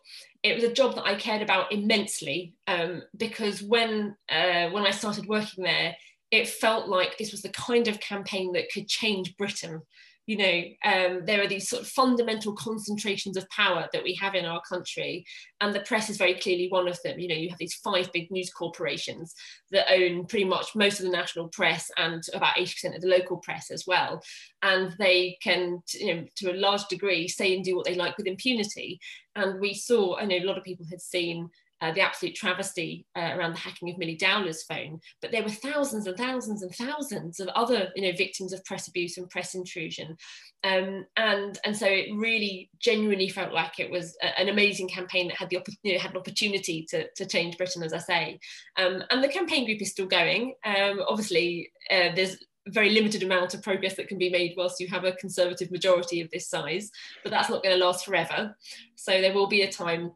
It 0.42 0.54
was 0.54 0.64
a 0.64 0.72
job 0.72 0.94
that 0.94 1.04
I 1.04 1.14
cared 1.14 1.42
about 1.42 1.72
immensely 1.72 2.54
um, 2.66 3.02
because 3.16 3.62
when 3.62 4.16
uh, 4.28 4.70
when 4.70 4.86
I 4.86 4.90
started 4.90 5.26
working 5.26 5.64
there, 5.64 5.96
it 6.30 6.48
felt 6.48 6.88
like 6.88 7.18
this 7.18 7.32
was 7.32 7.42
the 7.42 7.50
kind 7.50 7.88
of 7.88 8.00
campaign 8.00 8.52
that 8.52 8.72
could 8.72 8.88
change 8.88 9.36
Britain 9.36 9.82
you 10.26 10.36
know, 10.36 10.62
um, 10.84 11.24
there 11.26 11.43
are 11.43 11.48
these 11.48 11.69
sort 11.69 11.82
of 11.82 11.88
fundamental 11.88 12.55
concentrations 12.55 13.36
of 13.36 13.48
power 13.50 13.88
that 13.93 14.05
we 14.05 14.14
have 14.14 14.34
in 14.34 14.44
our 14.44 14.60
country, 14.69 15.24
and 15.60 15.74
the 15.74 15.81
press 15.81 16.08
is 16.08 16.17
very 16.17 16.34
clearly 16.34 16.69
one 16.69 16.86
of 16.86 16.98
them. 17.02 17.19
You 17.19 17.29
know, 17.29 17.34
you 17.34 17.48
have 17.48 17.58
these 17.58 17.74
five 17.74 18.12
big 18.12 18.31
news 18.31 18.50
corporations 18.50 19.34
that 19.72 19.91
own 19.91 20.26
pretty 20.26 20.44
much 20.44 20.76
most 20.76 21.00
of 21.00 21.06
the 21.06 21.12
national 21.12 21.48
press 21.48 21.91
and 21.96 22.22
about 22.34 22.56
80% 22.56 22.94
of 22.94 23.00
the 23.00 23.08
local 23.08 23.38
press 23.38 23.70
as 23.70 23.84
well. 23.86 24.22
And 24.62 24.94
they 24.98 25.38
can, 25.43 25.82
you 25.93 26.14
know, 26.14 26.24
to 26.36 26.52
a 26.52 26.55
large 26.55 26.86
degree, 26.86 27.26
say 27.26 27.55
and 27.55 27.64
do 27.64 27.76
what 27.76 27.86
they 27.86 27.96
like 27.96 28.17
with 28.17 28.26
impunity. 28.26 29.00
And 29.34 29.60
we 29.60 29.74
saw, 29.74 30.17
I 30.19 30.24
know 30.24 30.36
a 30.36 30.44
lot 30.44 30.58
of 30.58 30.64
people 30.64 30.86
had 30.88 31.00
seen 31.00 31.50
uh, 31.82 31.91
the 31.93 32.01
absolute 32.01 32.34
travesty 32.36 33.05
uh, 33.17 33.32
around 33.34 33.55
the 33.55 33.58
hacking 33.58 33.91
of 33.91 33.98
Milly 33.98 34.15
Dowler's 34.15 34.62
phone. 34.62 35.01
But 35.20 35.32
there 35.32 35.43
were 35.43 35.51
thousands 35.51 36.06
and 36.06 36.17
thousands 36.17 36.62
and 36.62 36.72
thousands 36.74 37.41
of 37.41 37.48
other, 37.48 37.89
you 37.96 38.03
know, 38.03 38.17
victims 38.17 38.53
of 38.53 38.65
press 38.65 38.86
abuse 38.86 39.19
and 39.19 39.29
press 39.29 39.56
intrusion. 39.56 40.17
Um, 40.62 41.05
and, 41.17 41.58
and 41.65 41.77
so 41.77 41.86
it 41.86 42.15
really 42.15 42.70
genuinely 42.79 43.29
felt 43.29 43.53
like 43.53 43.81
it 43.81 43.91
was 43.91 44.17
a, 44.22 44.39
an 44.39 44.48
amazing 44.48 44.89
campaign 44.89 45.27
that 45.29 45.36
had 45.36 45.51
the 45.51 45.58
you 45.82 45.94
know, 45.94 45.98
had 45.98 46.12
an 46.12 46.19
opportunity 46.19 46.86
to, 46.91 47.08
to 47.17 47.27
change 47.27 47.58
Britain, 47.58 47.82
as 47.82 47.93
I 47.93 47.98
say. 47.98 48.41
Um, 48.77 49.03
and 49.10 49.22
the 49.22 49.29
campaign 49.29 49.65
group 49.65 49.82
is 49.82 49.91
still 49.91 50.06
going. 50.06 50.55
Um, 50.65 51.03
obviously, 51.08 51.72
uh, 51.91 52.10
there's 52.15 52.36
very 52.69 52.91
limited 52.91 53.24
amount 53.24 53.55
of 53.55 53.62
progress 53.62 53.96
that 53.96 54.06
can 54.06 54.19
be 54.19 54.31
made 54.31 54.55
whilst 54.56 54.79
you 54.79 54.86
have 54.86 55.03
a 55.03 55.12
conservative 55.12 55.72
majority 55.72 56.20
of 56.20 56.31
this 56.31 56.48
size, 56.48 56.93
but 57.24 57.31
that's 57.31 57.51
not 57.51 57.62
going 57.62 57.77
to 57.77 57.84
last 57.84 58.05
forever. 58.05 58.56
So 58.94 59.20
there 59.20 59.34
will 59.34 59.48
be 59.48 59.62
a 59.62 59.72
time 59.72 60.12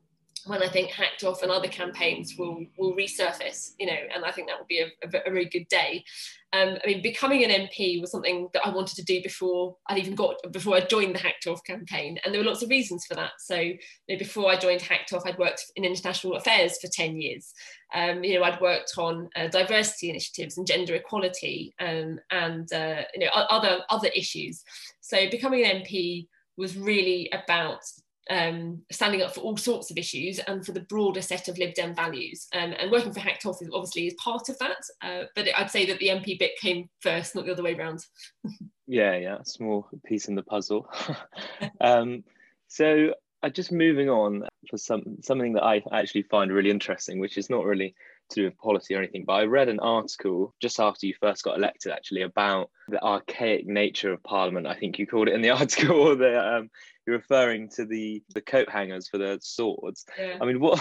when 0.47 0.63
I 0.63 0.69
think 0.69 0.91
Hacked 0.91 1.25
Off 1.25 1.43
and 1.43 1.51
other 1.51 1.69
campaigns 1.69 2.35
will 2.39 2.65
will 2.79 2.95
resurface, 2.95 3.73
you 3.79 3.87
know, 3.87 3.99
and 4.15 4.25
I 4.25 4.31
think 4.31 4.49
that 4.49 4.59
will 4.59 4.67
be 4.67 4.81
a, 4.81 4.87
a, 5.03 5.21
a 5.27 5.31
very 5.31 5.47
good 5.47 5.69
day. 5.69 6.05
Um, 6.53 6.79
I 6.83 6.87
mean, 6.87 7.03
becoming 7.03 7.45
an 7.45 7.51
MP 7.51 8.01
was 8.01 8.13
something 8.13 8.49
that 8.55 8.65
I 8.65 8.71
wanted 8.71 8.95
to 8.97 9.05
do 9.05 9.21
before 9.23 9.77
I'd 9.89 9.99
even 9.99 10.15
got 10.15 10.37
before 10.53 10.77
I 10.77 10.81
joined 10.81 11.15
the 11.15 11.19
Hacked 11.19 11.47
Off 11.47 11.63
campaign, 11.65 12.19
and 12.25 12.33
there 12.33 12.41
were 12.41 12.49
lots 12.49 12.63
of 12.63 12.71
reasons 12.71 13.05
for 13.05 13.15
that. 13.15 13.33
So, 13.39 13.57
you 13.57 13.79
know, 14.09 14.19
before 14.19 14.51
I 14.51 14.57
joined 14.57 14.81
Hacked 14.81 15.13
Off, 15.13 15.27
I'd 15.27 15.39
worked 15.39 15.65
in 15.77 15.85
international 15.85 16.37
affairs 16.37 16.79
for 16.79 16.89
ten 16.89 17.21
years. 17.21 17.53
Um, 17.95 18.23
you 18.23 18.39
know, 18.39 18.45
I'd 18.45 18.61
worked 18.61 18.93
on 18.97 19.29
uh, 19.37 19.49
diversity 19.49 20.11
initiatives 20.11 20.57
and 20.57 20.67
gender 20.67 20.95
equality, 20.95 21.75
um, 21.81 22.21
and 22.31 22.73
uh, 22.73 23.03
you 23.15 23.21
know, 23.21 23.31
other 23.35 23.81
other 23.91 24.09
issues. 24.09 24.63
So, 25.01 25.29
becoming 25.31 25.65
an 25.65 25.83
MP 25.83 26.29
was 26.57 26.77
really 26.77 27.31
about 27.33 27.83
um, 28.31 28.83
standing 28.91 29.23
up 29.23 29.35
for 29.35 29.41
all 29.41 29.57
sorts 29.57 29.91
of 29.91 29.99
issues 29.99 30.39
and 30.41 30.65
for 30.65 30.73
the 30.73 30.81
broader 30.81 31.23
set 31.23 31.49
of 31.49 31.59
Lib 31.59 31.75
Dem 31.75 31.95
values. 31.95 32.49
Um, 32.55 32.75
and 32.79 32.91
working 32.91 33.13
for 33.13 33.21
Hacked 33.21 33.47
Off 33.47 33.63
is 33.63 33.71
obviously 33.73 34.09
is 34.09 34.15
part 34.15 34.49
of 34.49 34.59
that, 34.59 34.83
uh, 35.03 35.25
but 35.35 35.49
I'd 35.57 35.71
say 35.71 35.87
that 35.87 35.99
the 35.99 36.09
MP 36.09 36.39
bit 36.39 36.53
came 36.61 36.89
first, 37.01 37.35
not 37.35 37.47
the 37.47 37.53
other 37.53 37.63
way 37.63 37.75
around. 37.75 38.05
yeah, 38.87 39.17
yeah, 39.17 39.39
small 39.45 39.89
piece 40.05 40.29
in 40.29 40.35
the 40.35 40.43
puzzle. 40.43 40.89
um, 41.81 42.25
so 42.69 43.13
uh, 43.43 43.49
just 43.49 43.73
moving 43.73 44.09
on 44.09 44.45
for 44.69 44.79
some 44.79 45.03
something 45.23 45.53
that 45.53 45.65
I 45.65 45.83
actually 45.93 46.23
find 46.23 46.53
really 46.53 46.71
interesting, 46.71 47.21
which 47.21 47.39
is 47.39 47.51
not 47.51 47.65
really 47.65 47.95
to 48.31 48.35
do 48.35 48.45
with 48.45 48.59
policy 48.59 48.95
or 48.95 48.99
anything, 48.99 49.25
but 49.27 49.35
I 49.35 49.45
read 49.45 49.69
an 49.69 49.81
article 49.81 50.55
just 50.61 50.81
after 50.81 51.07
you 51.07 51.15
first 51.21 51.45
got 51.45 51.57
elected 51.57 51.93
actually 51.93 52.23
about 52.23 52.71
the 52.89 53.03
archaic 53.03 53.67
nature 53.67 54.13
of 54.13 54.23
Parliament. 54.23 54.67
I 54.67 54.75
think 54.75 54.99
you 54.99 55.07
called 55.07 55.29
it 55.29 55.35
in 55.35 55.43
the 55.43 55.51
article, 55.59 55.97
or 55.97 56.15
the 56.15 56.39
um, 56.39 56.71
you're 57.07 57.17
referring 57.17 57.69
to 57.71 57.85
the 57.85 58.23
the 58.35 58.41
coat 58.41 58.69
hangers 58.69 59.09
for 59.09 59.19
the 59.19 59.39
swords. 59.43 60.05
Yeah. 60.19 60.39
I 60.41 60.45
mean, 60.45 60.61
what 60.61 60.81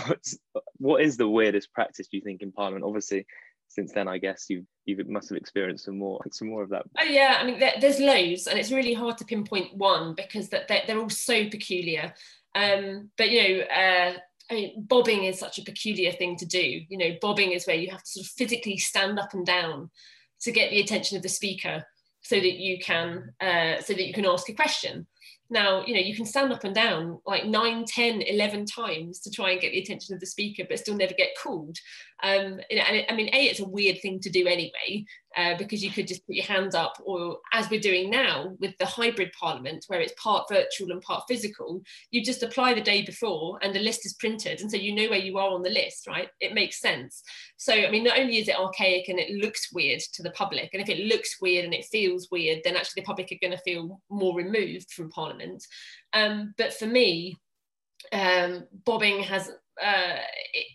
what 0.77 1.01
is 1.01 1.17
the 1.17 1.29
weirdest 1.29 1.73
practice 1.73 2.07
do 2.07 2.17
you 2.17 2.23
think 2.23 2.41
in 2.41 2.51
Parliament? 2.51 2.85
Obviously, 2.85 3.25
since 3.67 3.91
then, 3.93 4.07
I 4.07 4.17
guess 4.17 4.45
you 4.49 4.65
you 4.85 5.03
must 5.07 5.29
have 5.29 5.37
experienced 5.37 5.85
some 5.85 5.97
more 5.97 6.21
some 6.31 6.49
more 6.49 6.63
of 6.63 6.69
that. 6.69 6.85
Oh 6.99 7.03
yeah, 7.03 7.37
I 7.39 7.45
mean, 7.45 7.59
there, 7.59 7.73
there's 7.79 7.99
loads, 7.99 8.47
and 8.47 8.59
it's 8.59 8.71
really 8.71 8.93
hard 8.93 9.17
to 9.19 9.25
pinpoint 9.25 9.75
one 9.75 10.15
because 10.15 10.49
that 10.49 10.67
they're, 10.67 10.83
they're 10.87 10.99
all 10.99 11.09
so 11.09 11.49
peculiar. 11.49 12.13
Um, 12.55 13.09
but 13.17 13.29
you 13.29 13.59
know. 13.59 13.65
Uh, 13.65 14.13
I 14.49 14.53
mean, 14.53 14.85
bobbing 14.87 15.23
is 15.23 15.39
such 15.39 15.57
a 15.57 15.63
peculiar 15.63 16.11
thing 16.11 16.35
to 16.37 16.45
do. 16.45 16.81
You 16.87 16.97
know, 16.97 17.11
bobbing 17.21 17.51
is 17.51 17.65
where 17.65 17.75
you 17.75 17.89
have 17.91 18.03
to 18.03 18.09
sort 18.09 18.25
of 18.25 18.31
physically 18.31 18.77
stand 18.77 19.19
up 19.19 19.33
and 19.33 19.45
down 19.45 19.89
to 20.41 20.51
get 20.51 20.69
the 20.69 20.81
attention 20.81 21.17
of 21.17 21.23
the 21.23 21.29
speaker, 21.29 21.83
so 22.21 22.35
that 22.35 22.57
you 22.57 22.79
can 22.79 23.33
uh, 23.39 23.81
so 23.81 23.93
that 23.93 24.07
you 24.07 24.13
can 24.13 24.25
ask 24.25 24.49
a 24.49 24.53
question. 24.53 25.07
Now, 25.49 25.85
you 25.85 25.93
know, 25.93 25.99
you 25.99 26.15
can 26.15 26.25
stand 26.25 26.51
up 26.51 26.63
and 26.63 26.73
down 26.73 27.19
like 27.27 27.45
9, 27.45 27.85
10, 27.85 28.23
11 28.23 28.65
times 28.65 29.19
to 29.19 29.29
try 29.29 29.51
and 29.51 29.61
get 29.61 29.73
the 29.73 29.79
attention 29.79 30.15
of 30.15 30.19
the 30.19 30.25
speaker, 30.25 30.63
but 30.67 30.79
still 30.79 30.95
never 30.95 31.13
get 31.13 31.37
called. 31.41 31.77
Um, 32.23 32.59
and 32.71 33.05
I 33.07 33.15
mean, 33.15 33.29
A, 33.31 33.43
it's 33.43 33.59
a 33.59 33.67
weird 33.67 34.01
thing 34.01 34.19
to 34.21 34.29
do 34.31 34.47
anyway, 34.47 35.05
uh, 35.35 35.57
because 35.57 35.83
you 35.83 35.91
could 35.91 36.07
just 36.07 36.25
put 36.25 36.35
your 36.35 36.45
hands 36.45 36.75
up, 36.75 36.93
or 37.03 37.39
as 37.53 37.69
we're 37.69 37.79
doing 37.79 38.09
now 38.09 38.55
with 38.59 38.77
the 38.77 38.85
hybrid 38.85 39.31
parliament, 39.39 39.83
where 39.87 39.99
it's 39.99 40.13
part 40.21 40.47
virtual 40.49 40.91
and 40.91 41.01
part 41.01 41.23
physical, 41.27 41.81
you 42.11 42.23
just 42.23 42.43
apply 42.43 42.73
the 42.73 42.81
day 42.81 43.01
before 43.03 43.59
and 43.61 43.75
the 43.75 43.79
list 43.79 44.05
is 44.05 44.13
printed. 44.13 44.61
And 44.61 44.71
so 44.71 44.77
you 44.77 44.95
know 44.95 45.09
where 45.09 45.19
you 45.19 45.37
are 45.37 45.49
on 45.49 45.63
the 45.63 45.69
list, 45.69 46.07
right? 46.07 46.29
It 46.39 46.53
makes 46.53 46.79
sense. 46.79 47.21
So, 47.57 47.73
I 47.73 47.91
mean, 47.91 48.03
not 48.03 48.17
only 48.17 48.37
is 48.37 48.47
it 48.47 48.59
archaic 48.59 49.09
and 49.09 49.19
it 49.19 49.43
looks 49.43 49.73
weird 49.73 49.99
to 50.13 50.23
the 50.23 50.31
public, 50.31 50.69
and 50.73 50.81
if 50.81 50.89
it 50.89 51.05
looks 51.05 51.41
weird 51.41 51.65
and 51.65 51.73
it 51.73 51.85
feels 51.85 52.29
weird, 52.31 52.61
then 52.63 52.75
actually 52.75 53.01
the 53.01 53.07
public 53.07 53.31
are 53.31 53.45
going 53.45 53.57
to 53.57 53.63
feel 53.63 54.01
more 54.09 54.35
removed 54.35 54.91
from 54.91 55.09
parliament. 55.09 55.63
Um, 56.13 56.53
but 56.57 56.73
for 56.73 56.85
me, 56.85 57.37
um, 58.11 58.65
bobbing 58.85 59.23
has 59.23 59.51
uh, 59.83 60.17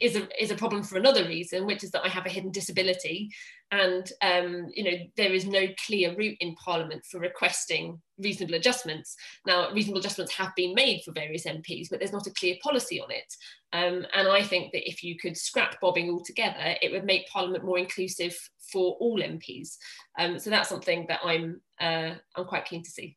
is 0.00 0.16
a 0.16 0.42
is 0.42 0.50
a 0.50 0.56
problem 0.56 0.82
for 0.82 0.98
another 0.98 1.24
reason, 1.24 1.66
which 1.66 1.82
is 1.82 1.90
that 1.92 2.04
I 2.04 2.08
have 2.08 2.26
a 2.26 2.30
hidden 2.30 2.50
disability, 2.50 3.30
and 3.70 4.10
um, 4.22 4.68
you 4.74 4.84
know 4.84 4.98
there 5.16 5.32
is 5.32 5.46
no 5.46 5.66
clear 5.86 6.14
route 6.16 6.36
in 6.40 6.54
Parliament 6.56 7.04
for 7.04 7.20
requesting 7.20 8.00
reasonable 8.18 8.54
adjustments. 8.54 9.16
Now, 9.46 9.72
reasonable 9.72 10.00
adjustments 10.00 10.34
have 10.34 10.54
been 10.56 10.74
made 10.74 11.02
for 11.04 11.12
various 11.12 11.46
MPs, 11.46 11.88
but 11.88 11.98
there's 11.98 12.12
not 12.12 12.26
a 12.26 12.32
clear 12.32 12.56
policy 12.62 13.00
on 13.00 13.10
it. 13.10 13.34
Um, 13.72 14.06
and 14.14 14.28
I 14.28 14.42
think 14.42 14.72
that 14.72 14.88
if 14.88 15.02
you 15.02 15.16
could 15.16 15.36
scrap 15.36 15.80
bobbing 15.80 16.10
altogether, 16.10 16.74
it 16.82 16.92
would 16.92 17.04
make 17.04 17.28
Parliament 17.28 17.64
more 17.64 17.78
inclusive 17.78 18.36
for 18.72 18.96
all 19.00 19.20
MPs. 19.20 19.76
Um, 20.18 20.38
so 20.38 20.50
that's 20.50 20.68
something 20.68 21.06
that 21.08 21.20
I'm 21.24 21.60
uh, 21.80 22.14
I'm 22.36 22.44
quite 22.44 22.66
keen 22.66 22.82
to 22.82 22.90
see. 22.90 23.16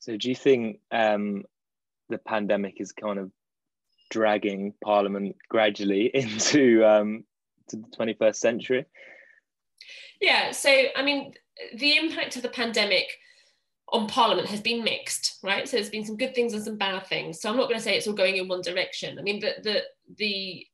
So, 0.00 0.16
do 0.16 0.28
you 0.28 0.34
think 0.34 0.80
um, 0.90 1.44
the 2.08 2.18
pandemic 2.18 2.80
is 2.80 2.92
kind 2.92 3.18
of 3.18 3.30
dragging 4.10 4.74
Parliament 4.82 5.36
gradually 5.48 6.06
into 6.14 6.84
um, 6.84 7.24
to 7.68 7.76
the 7.76 7.88
21st 7.96 8.36
century? 8.36 8.86
Yeah, 10.20 10.50
so 10.52 10.70
I 10.96 11.02
mean, 11.02 11.34
the 11.76 11.96
impact 11.96 12.36
of 12.36 12.42
the 12.42 12.48
pandemic 12.48 13.06
on 13.92 14.06
Parliament 14.08 14.48
has 14.48 14.60
been 14.60 14.82
mixed, 14.82 15.38
right? 15.42 15.68
So 15.68 15.76
there's 15.76 15.90
been 15.90 16.04
some 16.04 16.16
good 16.16 16.34
things 16.34 16.54
and 16.54 16.62
some 16.62 16.76
bad 16.76 17.06
things. 17.06 17.40
So 17.40 17.50
I'm 17.50 17.56
not 17.56 17.68
going 17.68 17.78
to 17.78 17.82
say 17.84 17.96
it's 17.96 18.06
all 18.06 18.14
going 18.14 18.36
in 18.36 18.48
one 18.48 18.62
direction. 18.62 19.18
I 19.18 19.22
mean, 19.22 19.40
the 19.40 19.54
the 19.62 19.82
the 20.16 20.66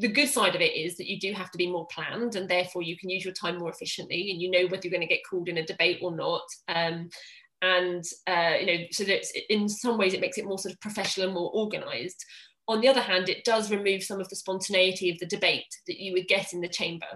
the 0.00 0.08
good 0.08 0.28
side 0.28 0.54
of 0.54 0.60
it 0.60 0.74
is 0.74 0.96
that 0.96 1.10
you 1.10 1.18
do 1.18 1.32
have 1.32 1.50
to 1.50 1.58
be 1.58 1.70
more 1.70 1.86
planned 1.88 2.36
and 2.36 2.48
therefore 2.48 2.82
you 2.82 2.96
can 2.96 3.10
use 3.10 3.24
your 3.24 3.34
time 3.34 3.58
more 3.58 3.70
efficiently 3.70 4.30
and 4.30 4.40
you 4.40 4.48
know 4.48 4.64
whether 4.68 4.82
you're 4.84 4.96
going 4.96 5.00
to 5.00 5.12
get 5.12 5.26
called 5.28 5.48
in 5.48 5.58
a 5.58 5.66
debate 5.66 5.98
or 6.00 6.14
not 6.14 6.42
um, 6.68 7.08
and 7.62 8.04
uh, 8.28 8.54
you 8.60 8.66
know 8.66 8.84
so 8.92 9.02
that 9.02 9.24
in 9.48 9.68
some 9.68 9.98
ways 9.98 10.14
it 10.14 10.20
makes 10.20 10.38
it 10.38 10.44
more 10.44 10.58
sort 10.58 10.72
of 10.72 10.80
professional 10.80 11.26
and 11.26 11.34
more 11.34 11.50
organized 11.52 12.24
on 12.68 12.80
the 12.80 12.88
other 12.88 13.00
hand, 13.00 13.28
it 13.28 13.44
does 13.44 13.70
remove 13.70 14.02
some 14.02 14.20
of 14.20 14.28
the 14.28 14.36
spontaneity 14.36 15.10
of 15.10 15.18
the 15.18 15.26
debate 15.26 15.66
that 15.86 16.00
you 16.00 16.12
would 16.12 16.26
get 16.26 16.52
in 16.52 16.60
the 16.60 16.68
chamber, 16.68 17.06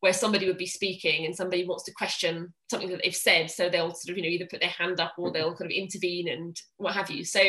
where 0.00 0.12
somebody 0.12 0.46
would 0.46 0.58
be 0.58 0.66
speaking 0.66 1.24
and 1.24 1.34
somebody 1.34 1.64
wants 1.64 1.84
to 1.84 1.92
question 1.92 2.52
something 2.70 2.90
that 2.90 3.00
they've 3.02 3.14
said. 3.14 3.50
So 3.50 3.68
they'll 3.68 3.94
sort 3.94 4.10
of, 4.10 4.16
you 4.18 4.22
know, 4.22 4.28
either 4.28 4.46
put 4.50 4.60
their 4.60 4.68
hand 4.68 5.00
up 5.00 5.14
or 5.16 5.32
they'll 5.32 5.54
kind 5.54 5.70
of 5.70 5.76
intervene 5.76 6.28
and 6.28 6.60
what 6.76 6.94
have 6.94 7.10
you. 7.10 7.24
So, 7.24 7.40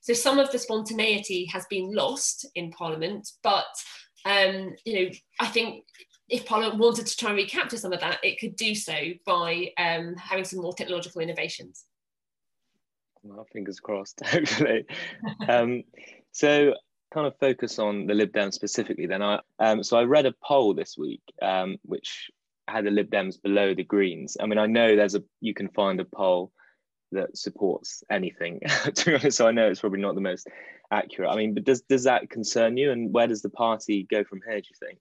so 0.00 0.12
some 0.12 0.38
of 0.38 0.52
the 0.52 0.58
spontaneity 0.58 1.46
has 1.46 1.66
been 1.68 1.92
lost 1.92 2.46
in 2.54 2.70
Parliament, 2.70 3.28
but 3.42 3.66
um, 4.24 4.74
you 4.84 5.04
know, 5.04 5.10
I 5.40 5.46
think 5.46 5.84
if 6.28 6.46
Parliament 6.46 6.78
wanted 6.78 7.06
to 7.06 7.16
try 7.16 7.30
and 7.30 7.38
recapture 7.38 7.76
some 7.76 7.92
of 7.92 8.00
that, 8.00 8.18
it 8.22 8.38
could 8.38 8.54
do 8.56 8.74
so 8.74 8.94
by 9.26 9.70
um, 9.78 10.14
having 10.16 10.44
some 10.44 10.60
more 10.60 10.74
technological 10.74 11.20
innovations. 11.20 11.86
Well, 13.22 13.46
fingers 13.52 13.80
crossed, 13.80 14.20
hopefully. 14.24 14.86
um, 15.48 15.82
so 16.32 16.74
kind 17.10 17.26
of 17.26 17.36
focus 17.38 17.78
on 17.78 18.06
the 18.06 18.14
Lib 18.14 18.32
Dems 18.32 18.54
specifically, 18.54 19.06
then 19.06 19.22
I 19.22 19.40
um, 19.58 19.82
so 19.82 19.98
I 19.98 20.04
read 20.04 20.26
a 20.26 20.34
poll 20.42 20.74
this 20.74 20.96
week 20.96 21.22
um, 21.42 21.76
which 21.82 22.30
had 22.68 22.84
the 22.84 22.90
Lib 22.90 23.10
Dems 23.10 23.40
below 23.40 23.74
the 23.74 23.84
Greens. 23.84 24.36
I 24.40 24.46
mean, 24.46 24.58
I 24.58 24.66
know 24.66 24.94
there's 24.94 25.14
a 25.14 25.22
you 25.40 25.54
can 25.54 25.68
find 25.68 26.00
a 26.00 26.04
poll 26.04 26.52
that 27.12 27.36
supports 27.36 28.04
anything. 28.10 28.60
to 28.94 29.04
be 29.04 29.14
honest, 29.14 29.36
so 29.36 29.48
I 29.48 29.52
know 29.52 29.68
it's 29.68 29.80
probably 29.80 30.00
not 30.00 30.14
the 30.14 30.20
most 30.20 30.48
accurate. 30.90 31.30
I 31.30 31.36
mean, 31.36 31.54
but 31.54 31.64
does 31.64 31.82
does 31.82 32.04
that 32.04 32.30
concern 32.30 32.76
you, 32.76 32.92
and 32.92 33.12
where 33.12 33.26
does 33.26 33.42
the 33.42 33.50
party 33.50 34.06
go 34.10 34.24
from 34.24 34.40
here? 34.46 34.60
Do 34.60 34.68
you 34.68 34.86
think? 34.86 34.98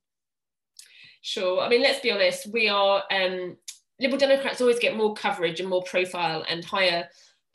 Sure. 1.21 1.61
I 1.61 1.69
mean, 1.69 1.81
let's 1.81 1.99
be 1.99 2.11
honest. 2.11 2.47
We 2.51 2.69
are 2.69 3.03
um, 3.11 3.57
Liberal 3.99 4.19
Democrats 4.19 4.61
always 4.61 4.79
get 4.79 4.95
more 4.95 5.13
coverage 5.13 5.59
and 5.59 5.69
more 5.69 5.83
profile 5.83 6.45
and 6.47 6.63
higher 6.63 7.09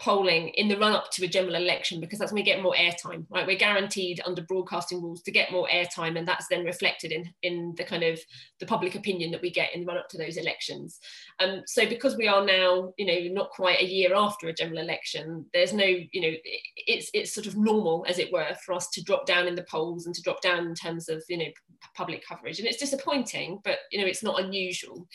polling 0.05 0.49
in 0.49 0.69
the 0.69 0.77
run 0.77 0.93
up 0.93 1.11
to 1.11 1.25
a 1.25 1.29
general 1.29 1.55
election 1.55 1.99
because 1.99 2.19
that's 2.19 2.31
when 2.31 2.41
we 2.41 2.45
get 2.45 2.63
more 2.63 2.75
airtime 2.75 3.25
right? 3.31 3.47
We're 3.47 3.57
guaranteed 3.57 4.21
under 4.27 4.43
broadcasting 4.43 5.01
rules 5.01 5.23
to 5.23 5.31
get 5.31 5.51
more 5.51 5.67
airtime 5.73 6.19
and 6.19 6.29
that's 6.29 6.47
then 6.49 6.65
reflected 6.65 7.11
in 7.11 7.33
in 7.43 7.75
the 7.79 7.85
kind 7.85 8.03
of 8.03 8.21
the 8.61 8.67
public 8.67 8.95
opinion 8.97 9.31
that 9.31 9.41
we 9.41 9.51
get 9.51 9.75
in 9.75 9.81
the 9.81 9.87
run 9.87 9.97
up 9.97 10.11
to 10.11 10.19
those 10.19 10.37
elections. 10.37 11.01
Um 11.41 11.63
so 11.67 11.89
because 11.89 12.17
we 12.17 12.29
are 12.29 12.45
now 12.45 12.93
you 12.99 13.07
know 13.07 13.33
not 13.33 13.51
quite 13.51 13.81
a 13.81 13.87
year 13.87 14.15
after 14.15 14.49
a 14.49 14.53
general 14.53 14.79
election 14.79 15.47
there's 15.55 15.73
no 15.73 15.87
you 15.87 16.21
know 16.21 16.33
it's 16.77 17.11
it's 17.15 17.33
sort 17.33 17.47
of 17.47 17.57
normal 17.57 18.05
as 18.07 18.19
it 18.19 18.31
were 18.31 18.55
for 18.67 18.75
us 18.75 18.91
to 18.91 19.03
drop 19.03 19.25
down 19.25 19.49
in 19.49 19.55
the 19.55 19.65
polls 19.71 20.05
and 20.05 20.15
to 20.15 20.23
drop 20.23 20.43
down 20.43 20.67
in 20.67 20.75
terms 20.75 21.09
of 21.09 21.25
you 21.31 21.39
know 21.39 21.51
public 21.97 22.23
coverage. 22.29 22.59
And 22.59 22.69
it's 22.69 22.79
disappointing 22.79 23.61
but 23.65 23.79
you 23.91 23.99
know 23.99 24.07
it's 24.07 24.23
not 24.23 24.43
unusual. 24.43 25.09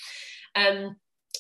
Um 0.56 0.96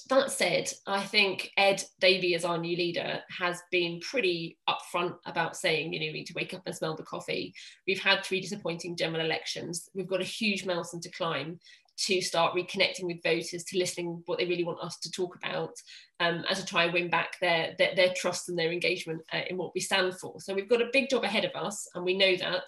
that 0.09 0.31
said, 0.31 0.71
I 0.87 1.03
think 1.03 1.51
Ed 1.57 1.83
Davey, 1.99 2.35
as 2.35 2.45
our 2.45 2.57
new 2.57 2.75
leader, 2.75 3.19
has 3.37 3.61
been 3.71 3.99
pretty 4.01 4.57
upfront 4.67 5.15
about 5.25 5.55
saying, 5.55 5.93
you 5.93 5.99
know, 5.99 6.07
we 6.07 6.19
need 6.19 6.27
to 6.27 6.33
wake 6.35 6.53
up 6.53 6.63
and 6.65 6.75
smell 6.75 6.95
the 6.95 7.03
coffee. 7.03 7.53
We've 7.87 8.01
had 8.01 8.23
three 8.23 8.41
disappointing 8.41 8.97
general 8.97 9.23
elections. 9.23 9.89
We've 9.93 10.07
got 10.07 10.21
a 10.21 10.25
huge 10.25 10.65
mountain 10.65 10.99
to 11.01 11.11
climb 11.11 11.59
to 12.05 12.21
start 12.21 12.55
reconnecting 12.55 13.03
with 13.03 13.21
voters, 13.23 13.63
to 13.65 13.77
listening 13.77 14.23
what 14.25 14.39
they 14.39 14.45
really 14.45 14.63
want 14.63 14.79
us 14.79 14.97
to 14.99 15.11
talk 15.11 15.35
about, 15.35 15.73
um, 16.21 16.45
and 16.47 16.57
to 16.57 16.65
try 16.65 16.85
and 16.85 16.93
win 16.93 17.09
back 17.09 17.37
their, 17.41 17.75
their, 17.77 17.93
their 17.95 18.13
trust 18.15 18.47
and 18.47 18.57
their 18.57 18.71
engagement 18.71 19.21
uh, 19.33 19.41
in 19.49 19.57
what 19.57 19.73
we 19.75 19.81
stand 19.81 20.17
for. 20.17 20.39
So 20.39 20.53
we've 20.53 20.69
got 20.69 20.81
a 20.81 20.89
big 20.93 21.09
job 21.09 21.23
ahead 21.23 21.43
of 21.43 21.51
us, 21.61 21.87
and 21.93 22.05
we 22.05 22.17
know 22.17 22.35
that. 22.37 22.63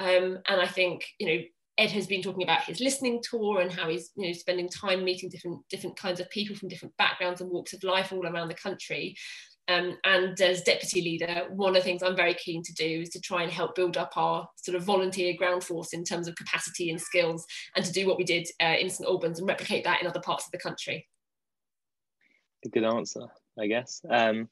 Um, 0.00 0.38
and 0.48 0.60
I 0.60 0.66
think, 0.66 1.06
you 1.18 1.26
know, 1.26 1.42
Ed 1.76 1.90
has 1.90 2.06
been 2.06 2.22
talking 2.22 2.44
about 2.44 2.62
his 2.62 2.80
listening 2.80 3.20
tour 3.28 3.60
and 3.60 3.72
how 3.72 3.88
he's 3.88 4.10
you 4.16 4.26
know 4.26 4.32
spending 4.32 4.68
time 4.68 5.04
meeting 5.04 5.28
different 5.28 5.60
different 5.68 5.96
kinds 5.96 6.20
of 6.20 6.30
people 6.30 6.54
from 6.54 6.68
different 6.68 6.96
backgrounds 6.96 7.40
and 7.40 7.50
walks 7.50 7.72
of 7.72 7.82
life 7.82 8.12
all 8.12 8.26
around 8.26 8.48
the 8.48 8.54
country. 8.54 9.16
Um, 9.66 9.96
and 10.04 10.38
as 10.42 10.62
deputy 10.62 11.00
leader, 11.00 11.46
one 11.48 11.70
of 11.70 11.74
the 11.76 11.80
things 11.80 12.02
I'm 12.02 12.16
very 12.16 12.34
keen 12.34 12.62
to 12.62 12.74
do 12.74 13.00
is 13.00 13.08
to 13.10 13.20
try 13.20 13.42
and 13.42 13.50
help 13.50 13.74
build 13.74 13.96
up 13.96 14.12
our 14.14 14.46
sort 14.56 14.76
of 14.76 14.84
volunteer 14.84 15.34
ground 15.38 15.64
force 15.64 15.94
in 15.94 16.04
terms 16.04 16.28
of 16.28 16.36
capacity 16.36 16.90
and 16.90 17.00
skills, 17.00 17.46
and 17.74 17.84
to 17.84 17.92
do 17.92 18.06
what 18.06 18.18
we 18.18 18.24
did 18.24 18.46
uh, 18.62 18.74
in 18.78 18.90
St 18.90 19.08
Albans 19.08 19.38
and 19.38 19.48
replicate 19.48 19.84
that 19.84 20.02
in 20.02 20.06
other 20.06 20.20
parts 20.20 20.44
of 20.44 20.52
the 20.52 20.58
country. 20.58 21.06
A 22.66 22.68
good 22.68 22.84
answer, 22.84 23.26
I 23.58 23.66
guess. 23.66 24.02
Um, 24.08 24.48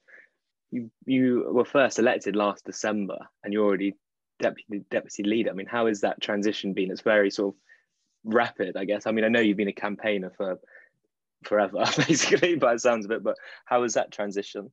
you 0.70 0.90
you 1.04 1.46
were 1.52 1.66
first 1.66 1.98
elected 1.98 2.34
last 2.34 2.64
December, 2.64 3.18
and 3.44 3.52
you're 3.52 3.66
already 3.66 3.94
deputy 4.42 4.84
deputy 4.90 5.22
leader. 5.22 5.50
I 5.50 5.54
mean, 5.54 5.66
how 5.66 5.86
has 5.86 6.00
that 6.00 6.20
transition 6.20 6.72
been? 6.72 6.90
It's 6.90 7.00
very 7.00 7.30
sort 7.30 7.54
of 7.54 7.60
rapid, 8.24 8.76
I 8.76 8.84
guess. 8.84 9.06
I 9.06 9.12
mean, 9.12 9.24
I 9.24 9.28
know 9.28 9.40
you've 9.40 9.56
been 9.56 9.68
a 9.68 9.72
campaigner 9.72 10.30
for 10.36 10.58
forever, 11.44 11.84
basically, 12.08 12.56
by 12.56 12.74
the 12.74 12.78
sounds 12.78 13.04
of 13.04 13.10
it. 13.10 13.22
But 13.22 13.36
how 13.64 13.80
was 13.82 13.94
that 13.94 14.12
transition? 14.12 14.70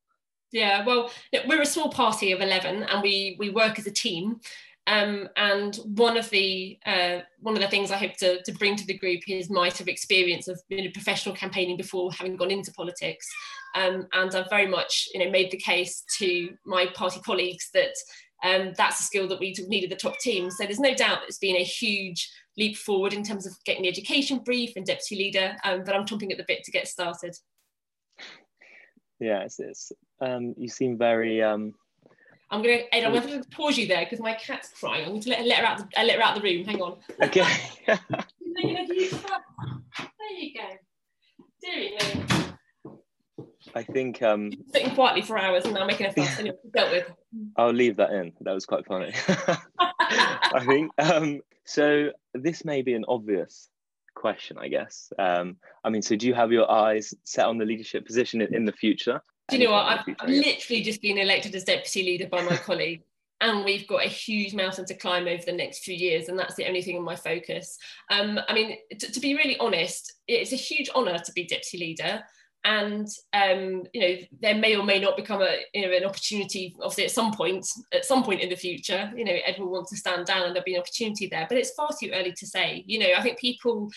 Yeah, 0.51 0.83
well, 0.83 1.11
we're 1.47 1.61
a 1.61 1.65
small 1.65 1.89
party 1.89 2.31
of 2.31 2.41
eleven, 2.41 2.83
and 2.83 3.01
we 3.01 3.35
we 3.39 3.49
work 3.49 3.79
as 3.79 3.87
a 3.87 3.91
team. 3.91 4.39
Um, 4.87 5.29
and 5.37 5.75
one 5.85 6.17
of 6.17 6.29
the 6.31 6.79
uh, 6.83 7.19
one 7.39 7.55
of 7.55 7.61
the 7.61 7.67
things 7.67 7.91
I 7.91 7.97
hope 7.97 8.13
to, 8.17 8.41
to 8.41 8.51
bring 8.53 8.75
to 8.75 8.87
the 8.87 8.97
group 8.97 9.21
is 9.27 9.49
my 9.49 9.69
sort 9.69 9.81
of 9.81 9.87
experience 9.87 10.47
of 10.47 10.59
you 10.69 10.83
know, 10.83 10.89
professional 10.91 11.35
campaigning 11.35 11.77
before 11.77 12.11
having 12.11 12.35
gone 12.35 12.49
into 12.49 12.71
politics. 12.71 13.27
Um, 13.75 14.07
and 14.13 14.33
I've 14.33 14.49
very 14.49 14.65
much 14.65 15.07
you 15.13 15.23
know 15.23 15.29
made 15.29 15.51
the 15.51 15.57
case 15.57 16.03
to 16.17 16.49
my 16.65 16.87
party 16.95 17.19
colleagues 17.19 17.69
that 17.75 17.93
um, 18.43 18.73
that's 18.77 18.99
a 18.99 19.03
skill 19.03 19.27
that 19.27 19.39
we 19.39 19.53
needed 19.67 19.91
the 19.91 19.95
top 19.95 20.17
team. 20.19 20.49
So 20.49 20.63
there's 20.63 20.79
no 20.79 20.93
doubt 20.93 21.19
it's 21.27 21.37
been 21.37 21.55
a 21.55 21.63
huge 21.63 22.31
leap 22.57 22.77
forward 22.77 23.13
in 23.13 23.23
terms 23.23 23.45
of 23.45 23.53
getting 23.65 23.83
the 23.83 23.89
education 23.89 24.39
brief 24.39 24.73
and 24.75 24.85
deputy 24.85 25.15
leader, 25.23 25.55
um, 25.63 25.83
but 25.83 25.95
I'm 25.95 26.05
chomping 26.05 26.31
at 26.31 26.37
the 26.37 26.45
bit 26.47 26.63
to 26.63 26.71
get 26.71 26.87
started. 26.87 27.35
Yeah, 29.19 29.41
it's, 29.41 29.59
it's 29.59 29.91
um, 30.21 30.53
you 30.57 30.69
seem 30.69 30.97
very. 30.97 31.41
Um... 31.41 31.73
I'm 32.51 32.61
gonna 32.61 32.79
Ed, 32.91 33.03
I'm 33.03 33.13
gonna 33.13 33.43
pause 33.51 33.77
you 33.77 33.87
there 33.87 34.05
because 34.05 34.19
my 34.19 34.33
cat's 34.33 34.69
crying. 34.79 35.03
I'm 35.03 35.09
going 35.09 35.21
to 35.21 35.29
let, 35.29 35.45
let 35.45 35.59
her 35.59 35.65
out. 35.65 35.77
The, 35.77 36.03
let 36.03 36.15
her 36.15 36.23
out 36.23 36.35
the 36.35 36.41
room. 36.41 36.65
Hang 36.65 36.81
on. 36.81 36.97
Okay. 37.21 37.45
there 37.85 37.97
you 40.37 40.53
go. 40.53 40.61
Deary 41.61 41.91
me. 42.15 42.23
I 43.75 43.83
think 43.83 44.21
um 44.21 44.51
sitting 44.73 44.93
quietly 44.95 45.21
for 45.21 45.37
hours 45.37 45.65
and 45.65 45.73
now 45.73 45.85
making 45.85 46.07
a 46.07 46.13
fuss 46.13 46.39
and 46.39 46.51
dealt 46.73 46.91
with. 46.91 47.11
I'll 47.57 47.71
leave 47.73 47.97
that 47.97 48.11
in. 48.11 48.31
That 48.41 48.53
was 48.53 48.65
quite 48.65 48.85
funny. 48.85 49.13
I 49.79 50.63
think 50.65 50.91
um 50.97 51.41
so 51.65 52.09
this 52.33 52.65
may 52.65 52.81
be 52.81 52.93
an 52.93 53.05
obvious 53.07 53.69
question, 54.15 54.57
I 54.59 54.67
guess. 54.67 55.11
Um, 55.17 55.57
I 55.83 55.89
mean, 55.89 56.01
so 56.01 56.15
do 56.15 56.27
you 56.27 56.33
have 56.33 56.51
your 56.51 56.69
eyes 56.69 57.13
set 57.23 57.45
on 57.45 57.57
the 57.57 57.65
leadership 57.65 58.05
position 58.05 58.41
in, 58.41 58.53
in 58.53 58.65
the 58.65 58.71
future? 58.71 59.21
Do 59.49 59.57
you 59.57 59.65
know 59.65 59.73
what? 59.73 59.85
I've, 59.85 60.15
I've 60.19 60.29
literally 60.29 60.81
just 60.81 61.01
been 61.01 61.17
elected 61.17 61.55
as 61.55 61.63
deputy 61.63 62.03
leader 62.03 62.27
by 62.27 62.43
my 62.43 62.57
colleague. 62.57 63.01
And 63.41 63.63
we've 63.63 63.87
got 63.87 64.05
a 64.05 64.09
huge 64.09 64.53
mountain 64.53 64.85
to 64.85 64.93
climb 64.93 65.25
over 65.25 65.43
the 65.45 65.53
next 65.53 65.85
few 65.85 65.95
years, 65.95 66.27
and 66.27 66.37
that's 66.37 66.55
the 66.55 66.67
only 66.67 66.81
thing 66.81 66.97
in 66.97 67.03
my 67.03 67.15
focus. 67.15 67.77
Um, 68.09 68.37
I 68.49 68.53
mean, 68.53 68.77
to, 68.99 69.11
to 69.11 69.19
be 69.21 69.33
really 69.33 69.57
honest, 69.59 70.13
it's 70.27 70.51
a 70.51 70.57
huge 70.57 70.89
honour 70.93 71.17
to 71.17 71.31
be 71.31 71.45
deputy 71.45 71.77
leader 71.77 72.21
and 72.65 73.07
um, 73.33 73.83
you 73.93 74.01
know 74.01 74.15
there 74.41 74.55
may 74.55 74.75
or 74.75 74.83
may 74.83 74.99
not 74.99 75.15
become 75.15 75.41
a 75.41 75.59
you 75.73 75.81
know 75.81 75.95
an 75.95 76.03
opportunity 76.03 76.75
obviously 76.81 77.05
at 77.05 77.11
some 77.11 77.31
point 77.31 77.65
at 77.93 78.03
some 78.03 78.23
point 78.23 78.41
in 78.41 78.49
the 78.49 78.55
future 78.55 79.11
you 79.15 79.23
know 79.23 79.35
ed 79.45 79.55
will 79.57 79.71
want 79.71 79.87
to 79.87 79.95
stand 79.95 80.25
down 80.25 80.43
and 80.43 80.55
there'll 80.55 80.65
be 80.65 80.75
an 80.75 80.81
opportunity 80.81 81.27
there. 81.27 81.45
But 81.47 81.57
it's 81.57 81.71
far 81.71 81.89
too 81.99 82.11
early 82.13 82.33
to 82.33 82.45
say. 82.45 82.83
You 82.85 82.99
know 82.99 83.13
i 83.17 83.21
think 83.21 83.39
people 83.39 83.89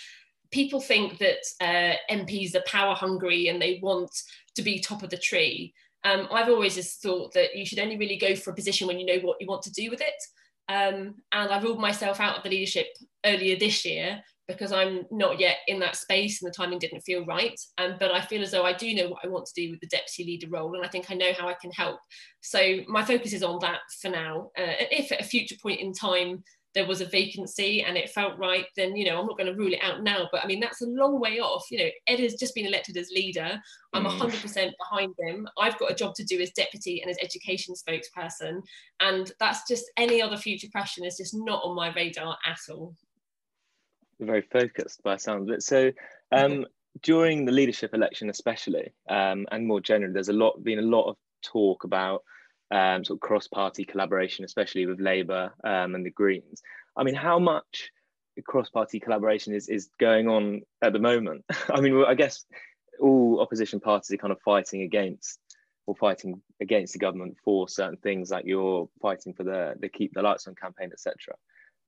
people 0.50 0.80
think 0.80 1.18
that 1.18 1.38
uh, 1.60 1.96
mps 2.14 2.54
are 2.54 2.62
power 2.66 2.94
hungry 2.94 3.48
and 3.48 3.60
they 3.60 3.80
want 3.82 4.10
to 4.54 4.62
be 4.62 4.78
top 4.78 5.02
of 5.02 5.10
the 5.10 5.18
tree. 5.18 5.74
Um, 6.04 6.28
i've 6.30 6.48
always 6.48 6.76
just 6.76 7.02
thought 7.02 7.32
that 7.34 7.56
you 7.56 7.66
should 7.66 7.80
only 7.80 7.98
really 7.98 8.16
go 8.16 8.36
for 8.36 8.50
a 8.50 8.54
position 8.54 8.86
when 8.86 8.98
you 8.98 9.06
know 9.06 9.20
what 9.22 9.38
you 9.40 9.46
want 9.46 9.62
to 9.62 9.72
do 9.72 9.90
with 9.90 10.00
it. 10.00 10.22
Um, 10.68 11.16
and 11.32 11.50
i 11.50 11.60
ruled 11.60 11.80
myself 11.80 12.20
out 12.20 12.36
of 12.36 12.44
the 12.44 12.50
leadership 12.50 12.86
earlier 13.24 13.58
this 13.58 13.84
year 13.84 14.22
because 14.48 14.72
I'm 14.72 15.04
not 15.10 15.38
yet 15.38 15.58
in 15.68 15.78
that 15.80 15.96
space 15.96 16.42
and 16.42 16.50
the 16.50 16.54
timing 16.54 16.78
didn't 16.78 17.02
feel 17.02 17.24
right. 17.24 17.58
Um, 17.78 17.96
but 17.98 18.12
I 18.12 18.20
feel 18.20 18.42
as 18.42 18.50
though 18.50 18.64
I 18.64 18.72
do 18.72 18.94
know 18.94 19.08
what 19.08 19.24
I 19.24 19.28
want 19.28 19.46
to 19.46 19.60
do 19.60 19.70
with 19.70 19.80
the 19.80 19.86
deputy 19.86 20.24
leader 20.24 20.48
role, 20.50 20.74
and 20.74 20.84
I 20.84 20.88
think 20.88 21.10
I 21.10 21.14
know 21.14 21.32
how 21.38 21.48
I 21.48 21.54
can 21.60 21.70
help. 21.72 22.00
So 22.40 22.78
my 22.88 23.04
focus 23.04 23.32
is 23.32 23.42
on 23.42 23.58
that 23.60 23.80
for 24.00 24.08
now. 24.10 24.50
Uh, 24.58 24.74
if 24.90 25.12
at 25.12 25.20
a 25.20 25.24
future 25.24 25.56
point 25.62 25.80
in 25.80 25.92
time 25.92 26.42
there 26.74 26.86
was 26.86 27.02
a 27.02 27.06
vacancy 27.06 27.82
and 27.82 27.98
it 27.98 28.08
felt 28.10 28.38
right, 28.38 28.64
then 28.76 28.96
you 28.96 29.04
know 29.04 29.20
I'm 29.20 29.26
not 29.26 29.38
going 29.38 29.52
to 29.52 29.58
rule 29.58 29.72
it 29.72 29.82
out 29.82 30.02
now. 30.02 30.28
But 30.32 30.42
I 30.42 30.46
mean 30.46 30.58
that's 30.58 30.82
a 30.82 30.86
long 30.86 31.20
way 31.20 31.38
off. 31.38 31.66
You 31.70 31.78
know, 31.78 31.90
Ed 32.08 32.18
has 32.20 32.34
just 32.34 32.54
been 32.54 32.66
elected 32.66 32.96
as 32.96 33.10
leader. 33.14 33.60
I'm 33.92 34.04
100% 34.04 34.18
mm. 34.18 34.72
behind 34.78 35.14
him. 35.20 35.46
I've 35.58 35.78
got 35.78 35.90
a 35.92 35.94
job 35.94 36.14
to 36.14 36.24
do 36.24 36.40
as 36.40 36.50
deputy 36.52 37.00
and 37.00 37.10
as 37.10 37.18
education 37.22 37.74
spokesperson, 37.74 38.62
and 39.00 39.30
that's 39.38 39.68
just 39.68 39.84
any 39.96 40.20
other 40.20 40.36
future 40.36 40.68
question 40.72 41.04
is 41.04 41.18
just 41.18 41.34
not 41.34 41.62
on 41.62 41.76
my 41.76 41.92
radar 41.94 42.36
at 42.46 42.58
all 42.70 42.96
very 44.26 44.42
focused 44.42 45.02
by 45.02 45.16
sound 45.16 45.48
of 45.48 45.54
it. 45.54 45.62
So 45.62 45.92
um, 46.30 46.66
during 47.02 47.44
the 47.44 47.52
leadership 47.52 47.94
election, 47.94 48.30
especially, 48.30 48.92
um, 49.08 49.46
and 49.50 49.66
more 49.66 49.80
generally, 49.80 50.12
there's 50.12 50.28
a 50.28 50.34
lot 50.34 50.62
been 50.62 50.78
a 50.78 50.82
lot 50.82 51.08
of 51.08 51.16
talk 51.42 51.84
about 51.84 52.22
um, 52.70 53.04
sort 53.04 53.18
of 53.18 53.20
cross-party 53.20 53.84
collaboration, 53.84 54.44
especially 54.44 54.86
with 54.86 55.00
Labour 55.00 55.52
um, 55.64 55.94
and 55.94 56.04
the 56.04 56.10
Greens. 56.10 56.62
I 56.96 57.04
mean, 57.04 57.14
how 57.14 57.38
much 57.38 57.90
cross-party 58.46 58.98
collaboration 59.00 59.54
is 59.54 59.68
is 59.68 59.90
going 60.00 60.28
on 60.28 60.62
at 60.82 60.92
the 60.92 60.98
moment? 60.98 61.44
I 61.70 61.80
mean, 61.80 62.04
I 62.06 62.14
guess 62.14 62.44
all 63.00 63.40
opposition 63.40 63.80
parties 63.80 64.10
are 64.12 64.18
kind 64.18 64.32
of 64.32 64.40
fighting 64.40 64.82
against 64.82 65.38
or 65.86 65.96
fighting 65.96 66.40
against 66.60 66.92
the 66.92 66.98
government 66.98 67.36
for 67.44 67.68
certain 67.68 67.96
things, 67.96 68.30
like 68.30 68.44
you're 68.46 68.88
fighting 69.00 69.34
for 69.34 69.44
the 69.44 69.74
the 69.80 69.88
keep 69.88 70.12
the 70.14 70.22
lights 70.22 70.46
on 70.46 70.54
campaign, 70.54 70.90
etc. 70.92 71.34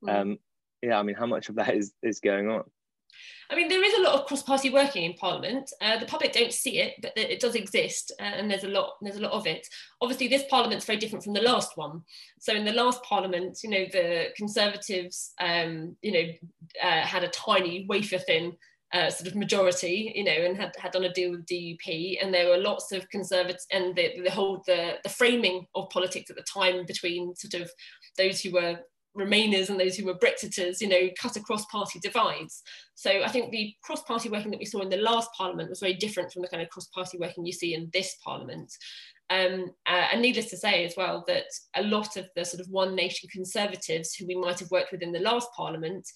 Mm. 0.05 0.21
Um, 0.21 0.39
yeah, 0.85 0.99
I 0.99 1.03
mean, 1.03 1.17
how 1.17 1.27
much 1.27 1.49
of 1.49 1.55
that 1.57 1.75
is 1.75 1.93
is 2.03 2.21
going 2.21 2.51
on? 2.51 2.65
I 3.51 3.57
mean, 3.57 3.69
there 3.69 3.85
is 3.85 3.95
a 3.95 4.03
lot 4.03 4.15
of 4.15 4.27
cross-party 4.27 4.71
working 4.71 5.05
in 5.05 5.13
Parliament. 5.15 5.71
Uh, 5.81 5.99
the 5.99 6.07
public 6.07 6.33
don't 6.33 6.53
see 6.53 6.81
it, 6.81 6.95
but 7.03 7.13
it 7.17 7.41
does 7.41 7.55
exist, 7.55 8.11
uh, 8.19 8.25
and 8.25 8.51
there's 8.51 8.65
a 8.65 8.69
lot. 8.69 8.95
There's 9.01 9.17
a 9.17 9.23
lot 9.23 9.33
of 9.33 9.47
it. 9.47 9.67
Obviously, 10.01 10.29
this 10.29 10.45
Parliament's 10.51 10.85
very 10.85 10.99
different 10.99 11.25
from 11.25 11.35
the 11.35 11.43
last 11.43 11.77
one. 11.77 12.03
So, 12.39 12.55
in 12.55 12.65
the 12.65 12.73
last 12.73 13.03
Parliament, 13.03 13.59
you 13.63 13.71
know, 13.71 13.87
the 13.93 14.27
Conservatives, 14.37 15.33
um, 15.41 15.97
you 16.03 16.13
know, 16.13 16.25
uh, 16.83 17.03
had 17.03 17.25
a 17.25 17.29
tiny 17.29 17.87
wafer-thin 17.89 18.57
uh, 18.93 19.11
sort 19.11 19.29
of 19.29 19.35
majority, 19.35 20.13
you 20.15 20.25
know, 20.25 20.31
and 20.31 20.57
had, 20.57 20.73
had 20.79 20.93
done 20.93 21.05
a 21.05 21.13
deal 21.13 21.33
with 21.33 21.47
DUP, 21.47 22.19
and 22.23 22.33
there 22.33 22.49
were 22.49 22.59
lots 22.59 22.93
of 22.93 23.09
conservatives, 23.11 23.67
and 23.73 23.95
the, 23.97 24.21
the 24.23 24.31
whole 24.31 24.63
the 24.67 24.95
the 25.03 25.09
framing 25.09 25.67
of 25.75 25.91
politics 25.91 26.31
at 26.31 26.37
the 26.37 26.43
time 26.43 26.87
between 26.87 27.35
sort 27.35 27.55
of 27.63 27.71
those 28.17 28.41
who 28.41 28.53
were 28.53 28.79
Remainers 29.17 29.71
and 29.71 29.79
those 29.79 29.97
who 29.97 30.07
were 30.07 30.15
Brexiters, 30.15 30.81
you 30.81 30.89
know, 30.89 31.09
cut 31.21 31.37
across 31.37 31.65
party 31.67 31.99
divides. 32.01 32.63
So 32.95 33.23
I 33.23 33.29
think 33.29 33.51
the 33.51 33.73
cross-party 33.83 34.29
working 34.29 34.51
that 34.51 34.59
we 34.59 34.65
saw 34.65 34.81
in 34.81 34.89
the 34.89 34.97
last 34.97 35.31
parliament 35.37 35.71
was 35.71 35.81
very 35.81 35.95
different 35.95 36.33
from 36.33 36.43
the 36.43 36.49
kind 36.49 36.63
of 36.63 36.69
cross-party 36.69 37.19
working 37.19 37.47
you 37.47 37.53
see 37.53 37.75
in 37.75 37.91
this 37.93 38.17
parliament. 38.25 38.73
Um, 39.31 39.71
uh, 39.87 40.09
and 40.13 40.21
needless 40.21 40.51
to 40.51 40.57
say 40.57 40.85
as 40.85 40.95
well 40.97 41.25
that 41.29 41.47
a 41.77 41.83
lot 41.83 42.17
of 42.17 42.27
the 42.37 42.45
sort 42.45 42.61
of 42.61 42.69
one 42.69 42.95
nation 42.95 43.29
conservatives 43.33 44.15
who 44.15 44.27
we 44.27 44.35
might 44.35 44.61
have 44.61 44.71
worked 44.71 44.93
with 44.93 45.03
in 45.03 45.13
the 45.13 45.21
last 45.21 45.49
parliament, 45.57 46.07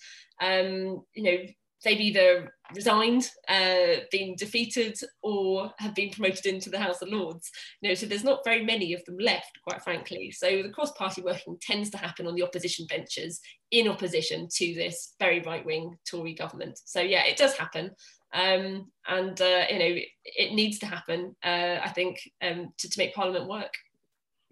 um, 0.40 1.02
you 1.14 1.22
know, 1.22 1.38
they've 1.84 2.00
either 2.00 2.52
resigned, 2.74 3.30
uh, 3.48 4.00
been 4.10 4.34
defeated, 4.36 4.98
or 5.22 5.72
have 5.78 5.94
been 5.94 6.10
promoted 6.10 6.46
into 6.46 6.70
the 6.70 6.78
House 6.78 7.02
of 7.02 7.08
Lords. 7.08 7.50
You 7.80 7.88
know, 7.88 7.94
so 7.94 8.06
there's 8.06 8.24
not 8.24 8.44
very 8.44 8.64
many 8.64 8.92
of 8.92 9.04
them 9.04 9.16
left, 9.18 9.58
quite 9.66 9.82
frankly. 9.82 10.30
So 10.30 10.62
the 10.62 10.70
cross-party 10.70 11.22
working 11.22 11.56
tends 11.60 11.90
to 11.90 11.98
happen 11.98 12.26
on 12.26 12.34
the 12.34 12.42
opposition 12.42 12.86
benches 12.86 13.40
in 13.70 13.88
opposition 13.88 14.48
to 14.56 14.74
this 14.74 15.14
very 15.18 15.40
right-wing 15.40 15.96
Tory 16.08 16.34
government. 16.34 16.78
So 16.84 17.00
yeah, 17.00 17.24
it 17.24 17.36
does 17.36 17.54
happen. 17.54 17.90
Um, 18.34 18.90
and 19.06 19.40
uh, 19.40 19.64
you 19.70 19.78
know, 19.78 19.96
it 20.24 20.52
needs 20.52 20.78
to 20.80 20.86
happen. 20.86 21.34
Uh, 21.42 21.78
I 21.82 21.90
think 21.94 22.20
um, 22.42 22.72
to, 22.78 22.90
to 22.90 22.98
make 22.98 23.14
Parliament 23.14 23.48
work. 23.48 23.72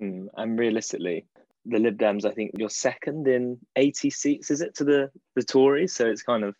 Mm, 0.01 0.27
and 0.37 0.59
realistically, 0.59 1.27
the 1.67 1.79
Lib 1.79 1.99
Dems, 1.99 2.25
I 2.25 2.33
think 2.33 2.53
you're 2.57 2.71
second 2.71 3.27
in 3.27 3.59
80 3.75 4.11
seats, 4.11 4.51
is 4.51 4.61
it, 4.61 4.75
to 4.77 4.85
the 4.85 5.11
the 5.35 5.43
Tories? 5.43 5.95
So 5.95 6.07
it's 6.07 6.23
kind 6.23 6.45
of 6.45 6.55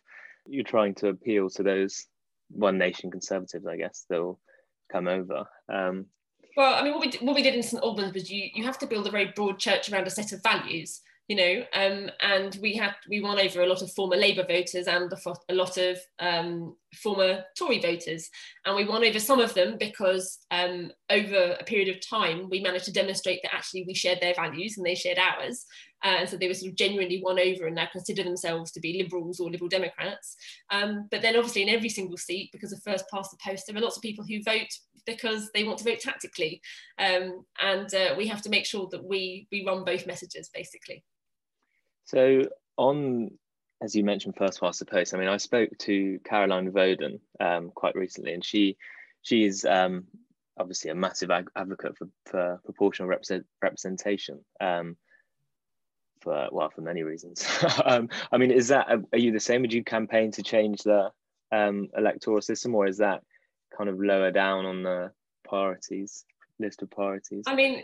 you're 0.49 0.63
trying 0.63 0.95
to 0.95 1.09
appeal 1.09 1.49
to 1.51 1.63
those 1.63 2.05
one 2.49 2.77
nation 2.77 3.11
conservatives, 3.11 3.65
I 3.65 3.77
guess, 3.77 4.05
that 4.09 4.21
will 4.21 4.39
come 4.91 5.07
over. 5.07 5.45
Um, 5.71 6.05
well, 6.55 6.73
I 6.73 6.83
mean, 6.83 6.93
what 6.93 7.01
we, 7.01 7.09
did, 7.09 7.21
what 7.21 7.35
we 7.35 7.43
did 7.43 7.55
in 7.55 7.61
St 7.61 7.83
Albans 7.83 8.13
was 8.13 8.31
you, 8.31 8.49
you 8.53 8.63
have 8.63 8.79
to 8.79 8.87
build 8.87 9.05
a 9.05 9.11
very 9.11 9.31
broad 9.35 9.59
church 9.59 9.91
around 9.91 10.07
a 10.07 10.09
set 10.09 10.31
of 10.31 10.41
values, 10.41 11.01
you 11.27 11.35
know, 11.35 11.63
um, 11.73 12.09
and 12.21 12.57
we 12.61 12.73
had 12.73 12.95
we 13.09 13.19
won 13.19 13.39
over 13.39 13.61
a 13.61 13.67
lot 13.67 13.81
of 13.81 13.91
former 13.91 14.15
Labour 14.15 14.45
voters 14.47 14.87
and 14.87 15.11
a, 15.11 15.17
a 15.49 15.53
lot 15.53 15.77
of 15.77 15.97
um, 16.19 16.75
former 16.95 17.43
Tory 17.57 17.79
voters, 17.79 18.29
and 18.65 18.75
we 18.75 18.85
won 18.85 19.03
over 19.03 19.19
some 19.19 19.39
of 19.39 19.53
them 19.53 19.77
because 19.77 20.39
um, 20.51 20.91
over 21.09 21.57
a 21.59 21.63
period 21.65 21.93
of 21.93 22.07
time 22.07 22.49
we 22.49 22.61
managed 22.61 22.85
to 22.85 22.93
demonstrate 22.93 23.41
that 23.43 23.53
actually 23.53 23.83
we 23.85 23.93
shared 23.93 24.21
their 24.21 24.35
values 24.35 24.77
and 24.77 24.85
they 24.85 24.95
shared 24.95 25.19
ours, 25.19 25.65
uh, 26.03 26.15
and 26.19 26.29
so 26.29 26.37
they 26.37 26.47
were 26.47 26.53
sort 26.53 26.71
of 26.71 26.77
genuinely 26.77 27.21
won 27.21 27.39
over 27.39 27.65
and 27.65 27.75
now 27.75 27.89
consider 27.91 28.23
themselves 28.23 28.71
to 28.71 28.79
be 28.79 29.01
liberals 29.01 29.39
or 29.39 29.49
liberal 29.49 29.67
democrats 29.67 30.35
um, 30.69 31.07
but 31.09 31.21
then 31.21 31.35
obviously 31.35 31.63
in 31.63 31.69
every 31.69 31.89
single 31.89 32.17
seat 32.17 32.49
because 32.51 32.71
of 32.71 32.81
first 32.83 33.05
past 33.11 33.31
the 33.31 33.37
post 33.43 33.65
there 33.65 33.75
are 33.75 33.81
lots 33.81 33.97
of 33.97 34.03
people 34.03 34.23
who 34.23 34.41
vote 34.43 34.69
because 35.07 35.49
they 35.53 35.63
want 35.63 35.79
to 35.79 35.83
vote 35.83 35.99
tactically. 35.99 36.61
Um, 36.99 37.45
and 37.59 37.91
uh, 37.95 38.13
we 38.15 38.27
have 38.27 38.43
to 38.43 38.49
make 38.49 38.65
sure 38.65 38.87
that 38.91 39.03
we, 39.03 39.47
we 39.51 39.65
run 39.65 39.83
both 39.83 40.05
messages 40.05 40.49
basically. 40.53 41.03
So, 42.07 42.43
on 42.77 43.31
as 43.81 43.95
you 43.95 44.03
mentioned, 44.03 44.35
first 44.35 44.59
past 44.59 44.79
the 44.79 44.85
post, 44.85 45.13
I 45.13 45.17
mean, 45.17 45.27
I 45.27 45.37
spoke 45.37 45.69
to 45.79 46.19
Caroline 46.23 46.71
Voaden 46.71 47.19
um, 47.39 47.71
quite 47.73 47.95
recently, 47.95 48.33
and 48.33 48.43
she 48.43 48.77
she 49.21 49.43
is 49.43 49.65
um, 49.65 50.05
obviously 50.57 50.89
a 50.89 50.95
massive 50.95 51.29
ag- 51.29 51.51
advocate 51.55 51.97
for, 51.97 52.07
for 52.25 52.59
proportional 52.65 53.09
represent- 53.09 53.45
representation. 53.61 54.39
Um, 54.59 54.97
for 56.21 56.47
well, 56.51 56.69
for 56.69 56.81
many 56.81 57.03
reasons. 57.03 57.45
um, 57.85 58.09
I 58.31 58.37
mean, 58.37 58.51
is 58.51 58.69
that 58.69 58.87
are 58.89 59.19
you 59.19 59.31
the 59.31 59.39
same? 59.39 59.61
Would 59.61 59.73
you 59.73 59.83
campaign 59.83 60.31
to 60.31 60.43
change 60.43 60.81
the 60.83 61.11
um, 61.51 61.89
electoral 61.95 62.41
system, 62.41 62.73
or 62.73 62.87
is 62.87 62.97
that 62.97 63.21
kind 63.77 63.89
of 63.89 63.99
lower 63.99 64.31
down 64.31 64.65
on 64.65 64.83
the 64.83 65.11
priorities 65.47 66.25
list 66.59 66.81
of 66.81 66.89
priorities? 66.89 67.43
I 67.45 67.55
mean, 67.55 67.83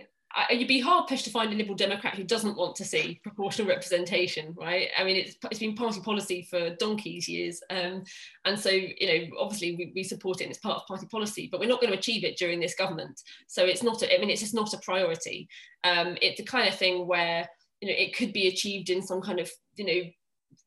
you'd 0.50 0.68
be 0.68 0.80
hard 0.80 1.08
pushed 1.08 1.26
to 1.26 1.32
find 1.32 1.54
a 1.54 1.56
liberal 1.56 1.76
democrat 1.76 2.16
who 2.16 2.24
doesn't 2.24 2.58
want 2.58 2.76
to 2.76 2.84
see 2.84 3.20
proportional 3.24 3.68
representation 3.68 4.56
right? 4.60 4.90
I 4.98 5.04
mean 5.04 5.18
it's, 5.18 5.36
it's 5.52 5.60
been 5.60 5.76
party 5.76 6.02
policy 6.02 6.48
for 6.50 6.76
donkey's 6.76 7.28
years. 7.28 7.62
Um, 7.70 8.04
and 8.46 8.60
so 8.60 8.70
you 8.70 9.08
know 9.08 9.38
obviously 9.40 9.76
we, 9.76 9.92
we, 9.96 10.04
support 10.04 10.42
it 10.42 10.46
and 10.46 10.52
it's 10.52 10.60
part 10.60 10.78
of 10.78 10.88
party 10.88 11.08
policy 11.08 11.48
but 11.52 11.60
we're 11.60 11.70
not 11.70 11.82
going 11.82 11.94
to 11.94 12.00
achieve 12.00 12.24
it 12.24 12.38
during 12.38 12.60
this 12.60 12.76
government. 12.76 13.22
So 13.48 13.64
it's 13.66 13.84
not 13.84 14.02
a, 14.02 14.14
i 14.14 14.20
mean 14.20 14.30
it's 14.30 14.42
just 14.42 14.56
not 14.56 14.74
a 14.74 14.80
priority. 14.80 15.48
Um, 15.84 16.18
it's 16.22 16.38
the 16.38 16.46
kind 16.46 16.68
of 16.68 16.76
thing 16.76 17.08
where 17.08 17.48
you 17.82 17.90
know 17.90 17.96
it 17.98 18.16
could 18.16 18.34
be 18.34 18.48
achieved 18.48 18.90
in 18.90 19.02
some 19.02 19.22
kind 19.22 19.40
of 19.40 19.52
you 19.76 19.86
know 19.86 20.10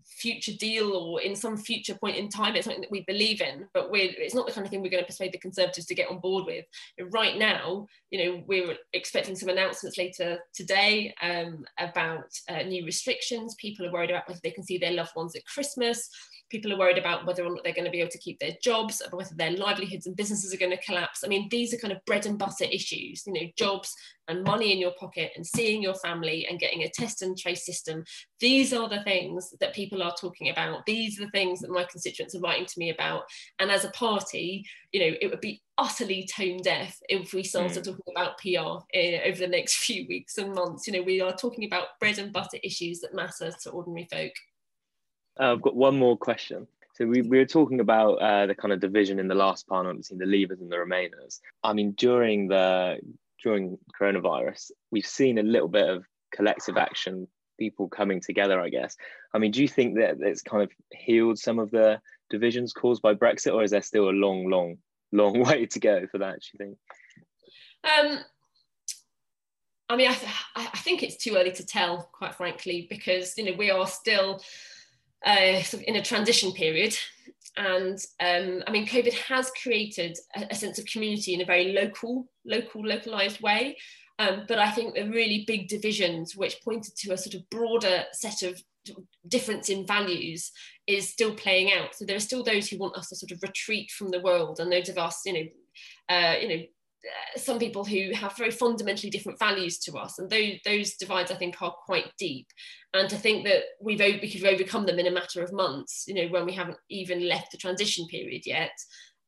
future 0.06 0.52
deal 0.58 0.92
or 0.92 1.20
in 1.20 1.34
some 1.34 1.56
future 1.56 1.94
point 1.94 2.16
in 2.16 2.28
time 2.28 2.54
it's 2.54 2.64
something 2.64 2.80
that 2.80 2.90
we 2.90 3.04
believe 3.06 3.40
in 3.40 3.66
but 3.74 3.90
we're 3.90 4.10
it's 4.16 4.34
not 4.34 4.46
the 4.46 4.52
kind 4.52 4.64
of 4.64 4.70
thing 4.70 4.80
we're 4.80 4.90
going 4.90 5.02
to 5.02 5.06
persuade 5.06 5.32
the 5.32 5.38
conservatives 5.38 5.86
to 5.86 5.94
get 5.94 6.10
on 6.10 6.18
board 6.18 6.44
with. 6.46 6.64
Right 7.10 7.36
now 7.36 7.86
you 8.10 8.24
know 8.24 8.44
we're 8.46 8.76
expecting 8.92 9.36
some 9.36 9.48
announcements 9.48 9.98
later 9.98 10.38
today 10.54 11.14
um, 11.22 11.64
about 11.78 12.26
uh, 12.48 12.62
new 12.62 12.84
restrictions. 12.84 13.54
People 13.56 13.86
are 13.86 13.92
worried 13.92 14.10
about 14.10 14.28
whether 14.28 14.40
they 14.42 14.50
can 14.50 14.64
see 14.64 14.78
their 14.78 14.92
loved 14.92 15.14
ones 15.16 15.34
at 15.34 15.44
christmas 15.44 16.08
people 16.50 16.72
are 16.72 16.78
worried 16.78 16.98
about 16.98 17.26
whether 17.26 17.44
or 17.44 17.50
not 17.50 17.64
they're 17.64 17.72
going 17.72 17.84
to 17.84 17.90
be 17.90 18.00
able 18.00 18.10
to 18.10 18.18
keep 18.18 18.38
their 18.38 18.56
jobs 18.62 19.02
whether 19.10 19.34
their 19.34 19.52
livelihoods 19.52 20.06
and 20.06 20.16
businesses 20.16 20.52
are 20.52 20.58
going 20.58 20.70
to 20.70 20.84
collapse 20.84 21.22
i 21.24 21.28
mean 21.28 21.48
these 21.50 21.72
are 21.72 21.78
kind 21.78 21.92
of 21.92 22.04
bread 22.06 22.26
and 22.26 22.38
butter 22.38 22.64
issues 22.64 23.24
you 23.26 23.32
know 23.32 23.48
jobs 23.56 23.94
and 24.28 24.44
money 24.44 24.72
in 24.72 24.78
your 24.78 24.92
pocket 24.98 25.32
and 25.36 25.46
seeing 25.46 25.82
your 25.82 25.94
family 25.94 26.46
and 26.48 26.58
getting 26.58 26.82
a 26.82 26.90
test 26.90 27.22
and 27.22 27.38
trace 27.38 27.64
system. 27.64 28.04
These 28.40 28.72
are 28.72 28.88
the 28.88 29.02
things 29.02 29.54
that 29.60 29.74
people 29.74 30.02
are 30.02 30.14
talking 30.18 30.48
about. 30.48 30.84
These 30.86 31.20
are 31.20 31.26
the 31.26 31.30
things 31.30 31.60
that 31.60 31.70
my 31.70 31.84
constituents 31.84 32.34
are 32.34 32.40
writing 32.40 32.66
to 32.66 32.78
me 32.78 32.90
about. 32.90 33.24
And 33.58 33.70
as 33.70 33.84
a 33.84 33.90
party, 33.90 34.64
you 34.92 35.00
know, 35.00 35.16
it 35.20 35.30
would 35.30 35.40
be 35.40 35.62
utterly 35.78 36.28
tone 36.34 36.58
deaf 36.62 36.98
if 37.08 37.34
we 37.34 37.42
started 37.44 37.82
mm. 37.82 37.84
talking 37.84 38.14
about 38.14 38.38
PR 38.38 38.84
in, 38.98 39.20
over 39.26 39.38
the 39.38 39.46
next 39.46 39.76
few 39.84 40.06
weeks 40.08 40.38
and 40.38 40.54
months. 40.54 40.86
You 40.86 40.94
know, 40.94 41.02
we 41.02 41.20
are 41.20 41.32
talking 41.32 41.64
about 41.64 41.98
bread 42.00 42.18
and 42.18 42.32
butter 42.32 42.58
issues 42.62 43.00
that 43.00 43.14
matter 43.14 43.52
to 43.62 43.70
ordinary 43.70 44.08
folk. 44.10 44.32
Uh, 45.38 45.52
I've 45.52 45.62
got 45.62 45.76
one 45.76 45.98
more 45.98 46.16
question. 46.16 46.66
So 46.94 47.06
we, 47.06 47.20
we 47.22 47.38
were 47.38 47.46
talking 47.46 47.80
about 47.80 48.14
uh, 48.14 48.46
the 48.46 48.54
kind 48.54 48.72
of 48.72 48.80
division 48.80 49.18
in 49.18 49.28
the 49.28 49.34
last 49.34 49.66
parliament 49.66 49.98
between 49.98 50.18
the 50.18 50.24
Leavers 50.24 50.60
and 50.60 50.72
the 50.72 50.76
Remainers. 50.76 51.40
I 51.62 51.74
mean, 51.74 51.92
during 51.92 52.48
the 52.48 52.98
during 53.42 53.78
coronavirus, 54.00 54.70
we've 54.90 55.06
seen 55.06 55.38
a 55.38 55.42
little 55.42 55.68
bit 55.68 55.88
of 55.88 56.06
collective 56.34 56.78
action, 56.78 57.28
people 57.58 57.88
coming 57.88 58.20
together, 58.20 58.58
I 58.60 58.70
guess. 58.70 58.96
I 59.34 59.38
mean, 59.38 59.50
do 59.50 59.60
you 59.60 59.68
think 59.68 59.96
that 59.96 60.16
it's 60.20 60.42
kind 60.42 60.62
of 60.62 60.70
healed 60.90 61.38
some 61.38 61.58
of 61.58 61.70
the 61.70 62.00
divisions 62.30 62.72
caused 62.72 63.02
by 63.02 63.14
Brexit, 63.14 63.52
or 63.52 63.62
is 63.62 63.72
there 63.72 63.82
still 63.82 64.08
a 64.08 64.10
long, 64.10 64.48
long, 64.48 64.78
long 65.12 65.40
way 65.44 65.66
to 65.66 65.78
go 65.78 66.06
for 66.10 66.18
that, 66.18 66.40
do 66.40 66.46
you 66.52 66.58
think? 66.58 66.78
Um, 67.84 68.18
I 69.88 69.96
mean, 69.96 70.08
I, 70.08 70.14
th- 70.14 70.32
I 70.56 70.78
think 70.78 71.02
it's 71.02 71.16
too 71.16 71.36
early 71.36 71.52
to 71.52 71.66
tell, 71.66 72.08
quite 72.12 72.34
frankly, 72.34 72.86
because, 72.88 73.36
you 73.36 73.44
know, 73.44 73.56
we 73.56 73.70
are 73.70 73.86
still 73.86 74.42
uh, 75.24 75.62
in 75.86 75.96
a 75.96 76.02
transition 76.02 76.52
period. 76.52 76.96
And 77.56 77.98
um, 78.20 78.62
I 78.66 78.70
mean, 78.70 78.86
COVID 78.86 79.14
has 79.14 79.50
created 79.62 80.18
a, 80.36 80.46
a, 80.50 80.54
sense 80.54 80.78
of 80.78 80.84
community 80.84 81.32
in 81.32 81.40
a 81.40 81.46
very 81.46 81.72
local, 81.72 82.28
local, 82.44 82.84
localized 82.84 83.40
way. 83.40 83.76
Um, 84.18 84.44
but 84.46 84.58
I 84.58 84.70
think 84.70 84.94
the 84.94 85.08
really 85.08 85.44
big 85.46 85.68
divisions, 85.68 86.36
which 86.36 86.62
pointed 86.62 86.96
to 86.96 87.12
a 87.12 87.18
sort 87.18 87.34
of 87.34 87.48
broader 87.50 88.04
set 88.12 88.42
of 88.42 88.60
difference 89.28 89.68
in 89.68 89.86
values, 89.86 90.52
is 90.86 91.08
still 91.08 91.34
playing 91.34 91.72
out. 91.72 91.94
So 91.94 92.04
there 92.04 92.16
are 92.16 92.20
still 92.20 92.44
those 92.44 92.68
who 92.68 92.78
want 92.78 92.96
us 92.96 93.08
to 93.08 93.16
sort 93.16 93.32
of 93.32 93.42
retreat 93.42 93.90
from 93.90 94.10
the 94.10 94.20
world, 94.20 94.60
and 94.60 94.70
those 94.70 94.88
of 94.88 94.98
us, 94.98 95.22
you 95.24 95.32
know, 95.32 96.14
uh, 96.14 96.34
you 96.40 96.48
know, 96.48 96.62
some 97.36 97.58
people 97.58 97.84
who 97.84 98.12
have 98.14 98.36
very 98.36 98.50
fundamentally 98.50 99.10
different 99.10 99.38
values 99.38 99.78
to 99.80 99.96
us, 99.96 100.18
and 100.18 100.30
those 100.30 100.54
those 100.64 100.94
divides 100.94 101.30
I 101.30 101.36
think 101.36 101.60
are 101.60 101.74
quite 101.84 102.12
deep. 102.18 102.46
And 102.94 103.08
to 103.10 103.16
think 103.16 103.44
that 103.44 103.62
we've 103.80 103.98
we 103.98 104.30
could 104.30 104.44
overcome 104.44 104.86
them 104.86 104.98
in 104.98 105.06
a 105.06 105.10
matter 105.10 105.42
of 105.42 105.52
months, 105.52 106.04
you 106.06 106.14
know, 106.14 106.28
when 106.28 106.46
we 106.46 106.52
haven't 106.52 106.78
even 106.88 107.28
left 107.28 107.52
the 107.52 107.58
transition 107.58 108.06
period 108.06 108.42
yet, 108.46 108.72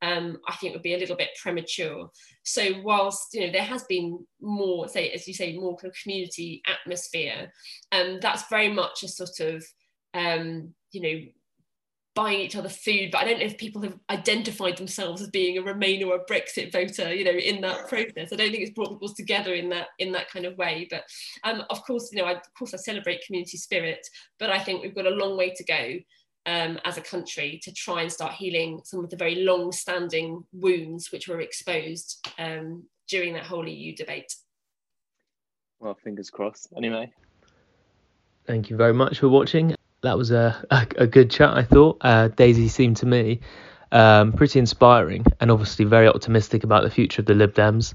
um, 0.01 0.37
I 0.47 0.55
think 0.55 0.73
would 0.73 0.81
be 0.81 0.95
a 0.95 0.99
little 0.99 1.15
bit 1.15 1.29
premature. 1.41 2.09
So 2.43 2.81
whilst 2.83 3.33
you 3.33 3.45
know 3.45 3.51
there 3.51 3.63
has 3.63 3.83
been 3.83 4.25
more, 4.41 4.87
say 4.87 5.11
as 5.11 5.27
you 5.27 5.33
say, 5.33 5.57
more 5.57 5.77
kind 5.77 5.91
of 5.91 5.97
community 6.01 6.61
atmosphere, 6.67 7.51
um, 7.91 8.19
that's 8.21 8.49
very 8.49 8.71
much 8.71 9.03
a 9.03 9.07
sort 9.07 9.39
of 9.39 9.65
um, 10.13 10.73
you 10.91 11.01
know 11.01 11.25
buying 12.19 12.41
each 12.41 12.57
other 12.57 12.67
food, 12.67 13.11
but 13.11 13.19
I 13.19 13.23
don't 13.23 13.39
know 13.39 13.45
if 13.45 13.57
people 13.57 13.81
have 13.83 13.97
identified 14.09 14.75
themselves 14.75 15.21
as 15.21 15.29
being 15.29 15.57
a 15.57 15.61
Remain 15.61 16.03
or 16.03 16.15
a 16.15 16.25
Brexit 16.25 16.69
voter, 16.69 17.13
you 17.13 17.23
know, 17.23 17.31
in 17.31 17.61
that 17.61 17.87
process. 17.87 18.33
I 18.33 18.35
don't 18.35 18.51
think 18.51 18.61
it's 18.61 18.73
brought 18.73 18.89
people 18.89 19.15
together 19.15 19.53
in 19.53 19.69
that 19.69 19.87
in 19.99 20.11
that 20.11 20.29
kind 20.29 20.43
of 20.45 20.57
way. 20.57 20.85
But 20.91 21.03
um, 21.45 21.63
of 21.69 21.81
course, 21.85 22.09
you 22.11 22.21
know, 22.21 22.27
I, 22.27 22.33
of 22.33 22.53
course, 22.57 22.73
I 22.73 22.77
celebrate 22.77 23.25
community 23.25 23.55
spirit, 23.55 24.05
but 24.37 24.49
I 24.49 24.59
think 24.59 24.81
we've 24.81 24.93
got 24.93 25.05
a 25.05 25.11
long 25.11 25.37
way 25.37 25.51
to 25.51 25.63
go 25.63 25.95
um, 26.45 26.77
as 26.83 26.97
a 26.97 27.01
country 27.01 27.57
to 27.63 27.71
try 27.71 28.01
and 28.01 28.11
start 28.11 28.33
healing 28.33 28.81
some 28.83 29.01
of 29.01 29.09
the 29.09 29.15
very 29.15 29.35
long-standing 29.35 30.43
wounds 30.51 31.13
which 31.13 31.29
were 31.29 31.39
exposed 31.39 32.27
um, 32.37 32.83
during 33.07 33.31
that 33.35 33.45
whole 33.45 33.65
EU 33.65 33.95
debate. 33.95 34.35
Well, 35.79 35.97
fingers 36.03 36.29
crossed. 36.29 36.67
Anyway. 36.75 37.13
Thank 38.45 38.69
you 38.69 38.75
very 38.75 38.93
much 38.93 39.19
for 39.19 39.29
watching 39.29 39.73
that 40.01 40.17
was 40.17 40.31
a, 40.31 40.65
a, 40.71 40.87
a 40.97 41.07
good 41.07 41.29
chat, 41.29 41.55
I 41.55 41.63
thought. 41.63 41.97
Uh, 42.01 42.29
Daisy 42.29 42.67
seemed 42.67 42.97
to 42.97 43.05
me 43.05 43.39
um, 43.91 44.33
pretty 44.33 44.59
inspiring 44.59 45.25
and 45.39 45.51
obviously 45.51 45.85
very 45.85 46.07
optimistic 46.07 46.63
about 46.63 46.83
the 46.83 46.89
future 46.89 47.21
of 47.21 47.25
the 47.25 47.33
Lib 47.33 47.53
Dems. 47.53 47.93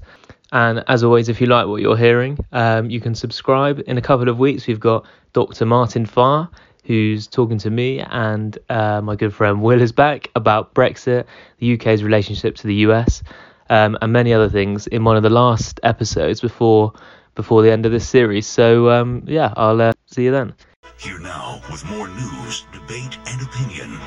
And 0.51 0.83
as 0.87 1.03
always, 1.03 1.27
if 1.27 1.41
you 1.41 1.47
like 1.47 1.67
what 1.67 1.81
you're 1.81 1.97
hearing, 1.97 2.37
um, 2.51 2.89
you 2.89 3.01
can 3.01 3.15
subscribe. 3.15 3.81
In 3.87 3.97
a 3.97 4.01
couple 4.01 4.29
of 4.29 4.39
weeks, 4.39 4.67
we've 4.67 4.79
got 4.79 5.05
Dr. 5.33 5.65
Martin 5.65 6.05
Farr, 6.05 6.49
who's 6.83 7.27
talking 7.27 7.57
to 7.57 7.69
me 7.69 7.99
and 7.99 8.57
uh, 8.69 9.01
my 9.01 9.15
good 9.15 9.33
friend 9.33 9.61
Will 9.61 9.81
is 9.81 9.91
back 9.91 10.29
about 10.35 10.73
Brexit, 10.75 11.25
the 11.57 11.73
UK's 11.73 12.03
relationship 12.03 12.55
to 12.57 12.67
the 12.67 12.75
US, 12.75 13.23
um, 13.69 13.97
and 14.01 14.13
many 14.13 14.33
other 14.33 14.49
things 14.49 14.85
in 14.87 15.03
one 15.03 15.17
of 15.17 15.23
the 15.23 15.29
last 15.29 15.79
episodes 15.83 16.41
before 16.41 16.93
before 17.33 17.61
the 17.61 17.71
end 17.71 17.85
of 17.85 17.91
this 17.91 18.07
series. 18.07 18.47
So 18.47 18.89
um, 18.89 19.23
yeah, 19.25 19.53
I'll 19.57 19.81
uh, 19.81 19.93
see 20.05 20.23
you 20.23 20.31
then. 20.31 20.53
Here 20.97 21.19
now 21.19 21.61
with 21.71 21.85
more 21.85 22.07
news, 22.07 22.65
debate, 22.71 23.17
and 23.27 23.41
opinion. 23.41 23.99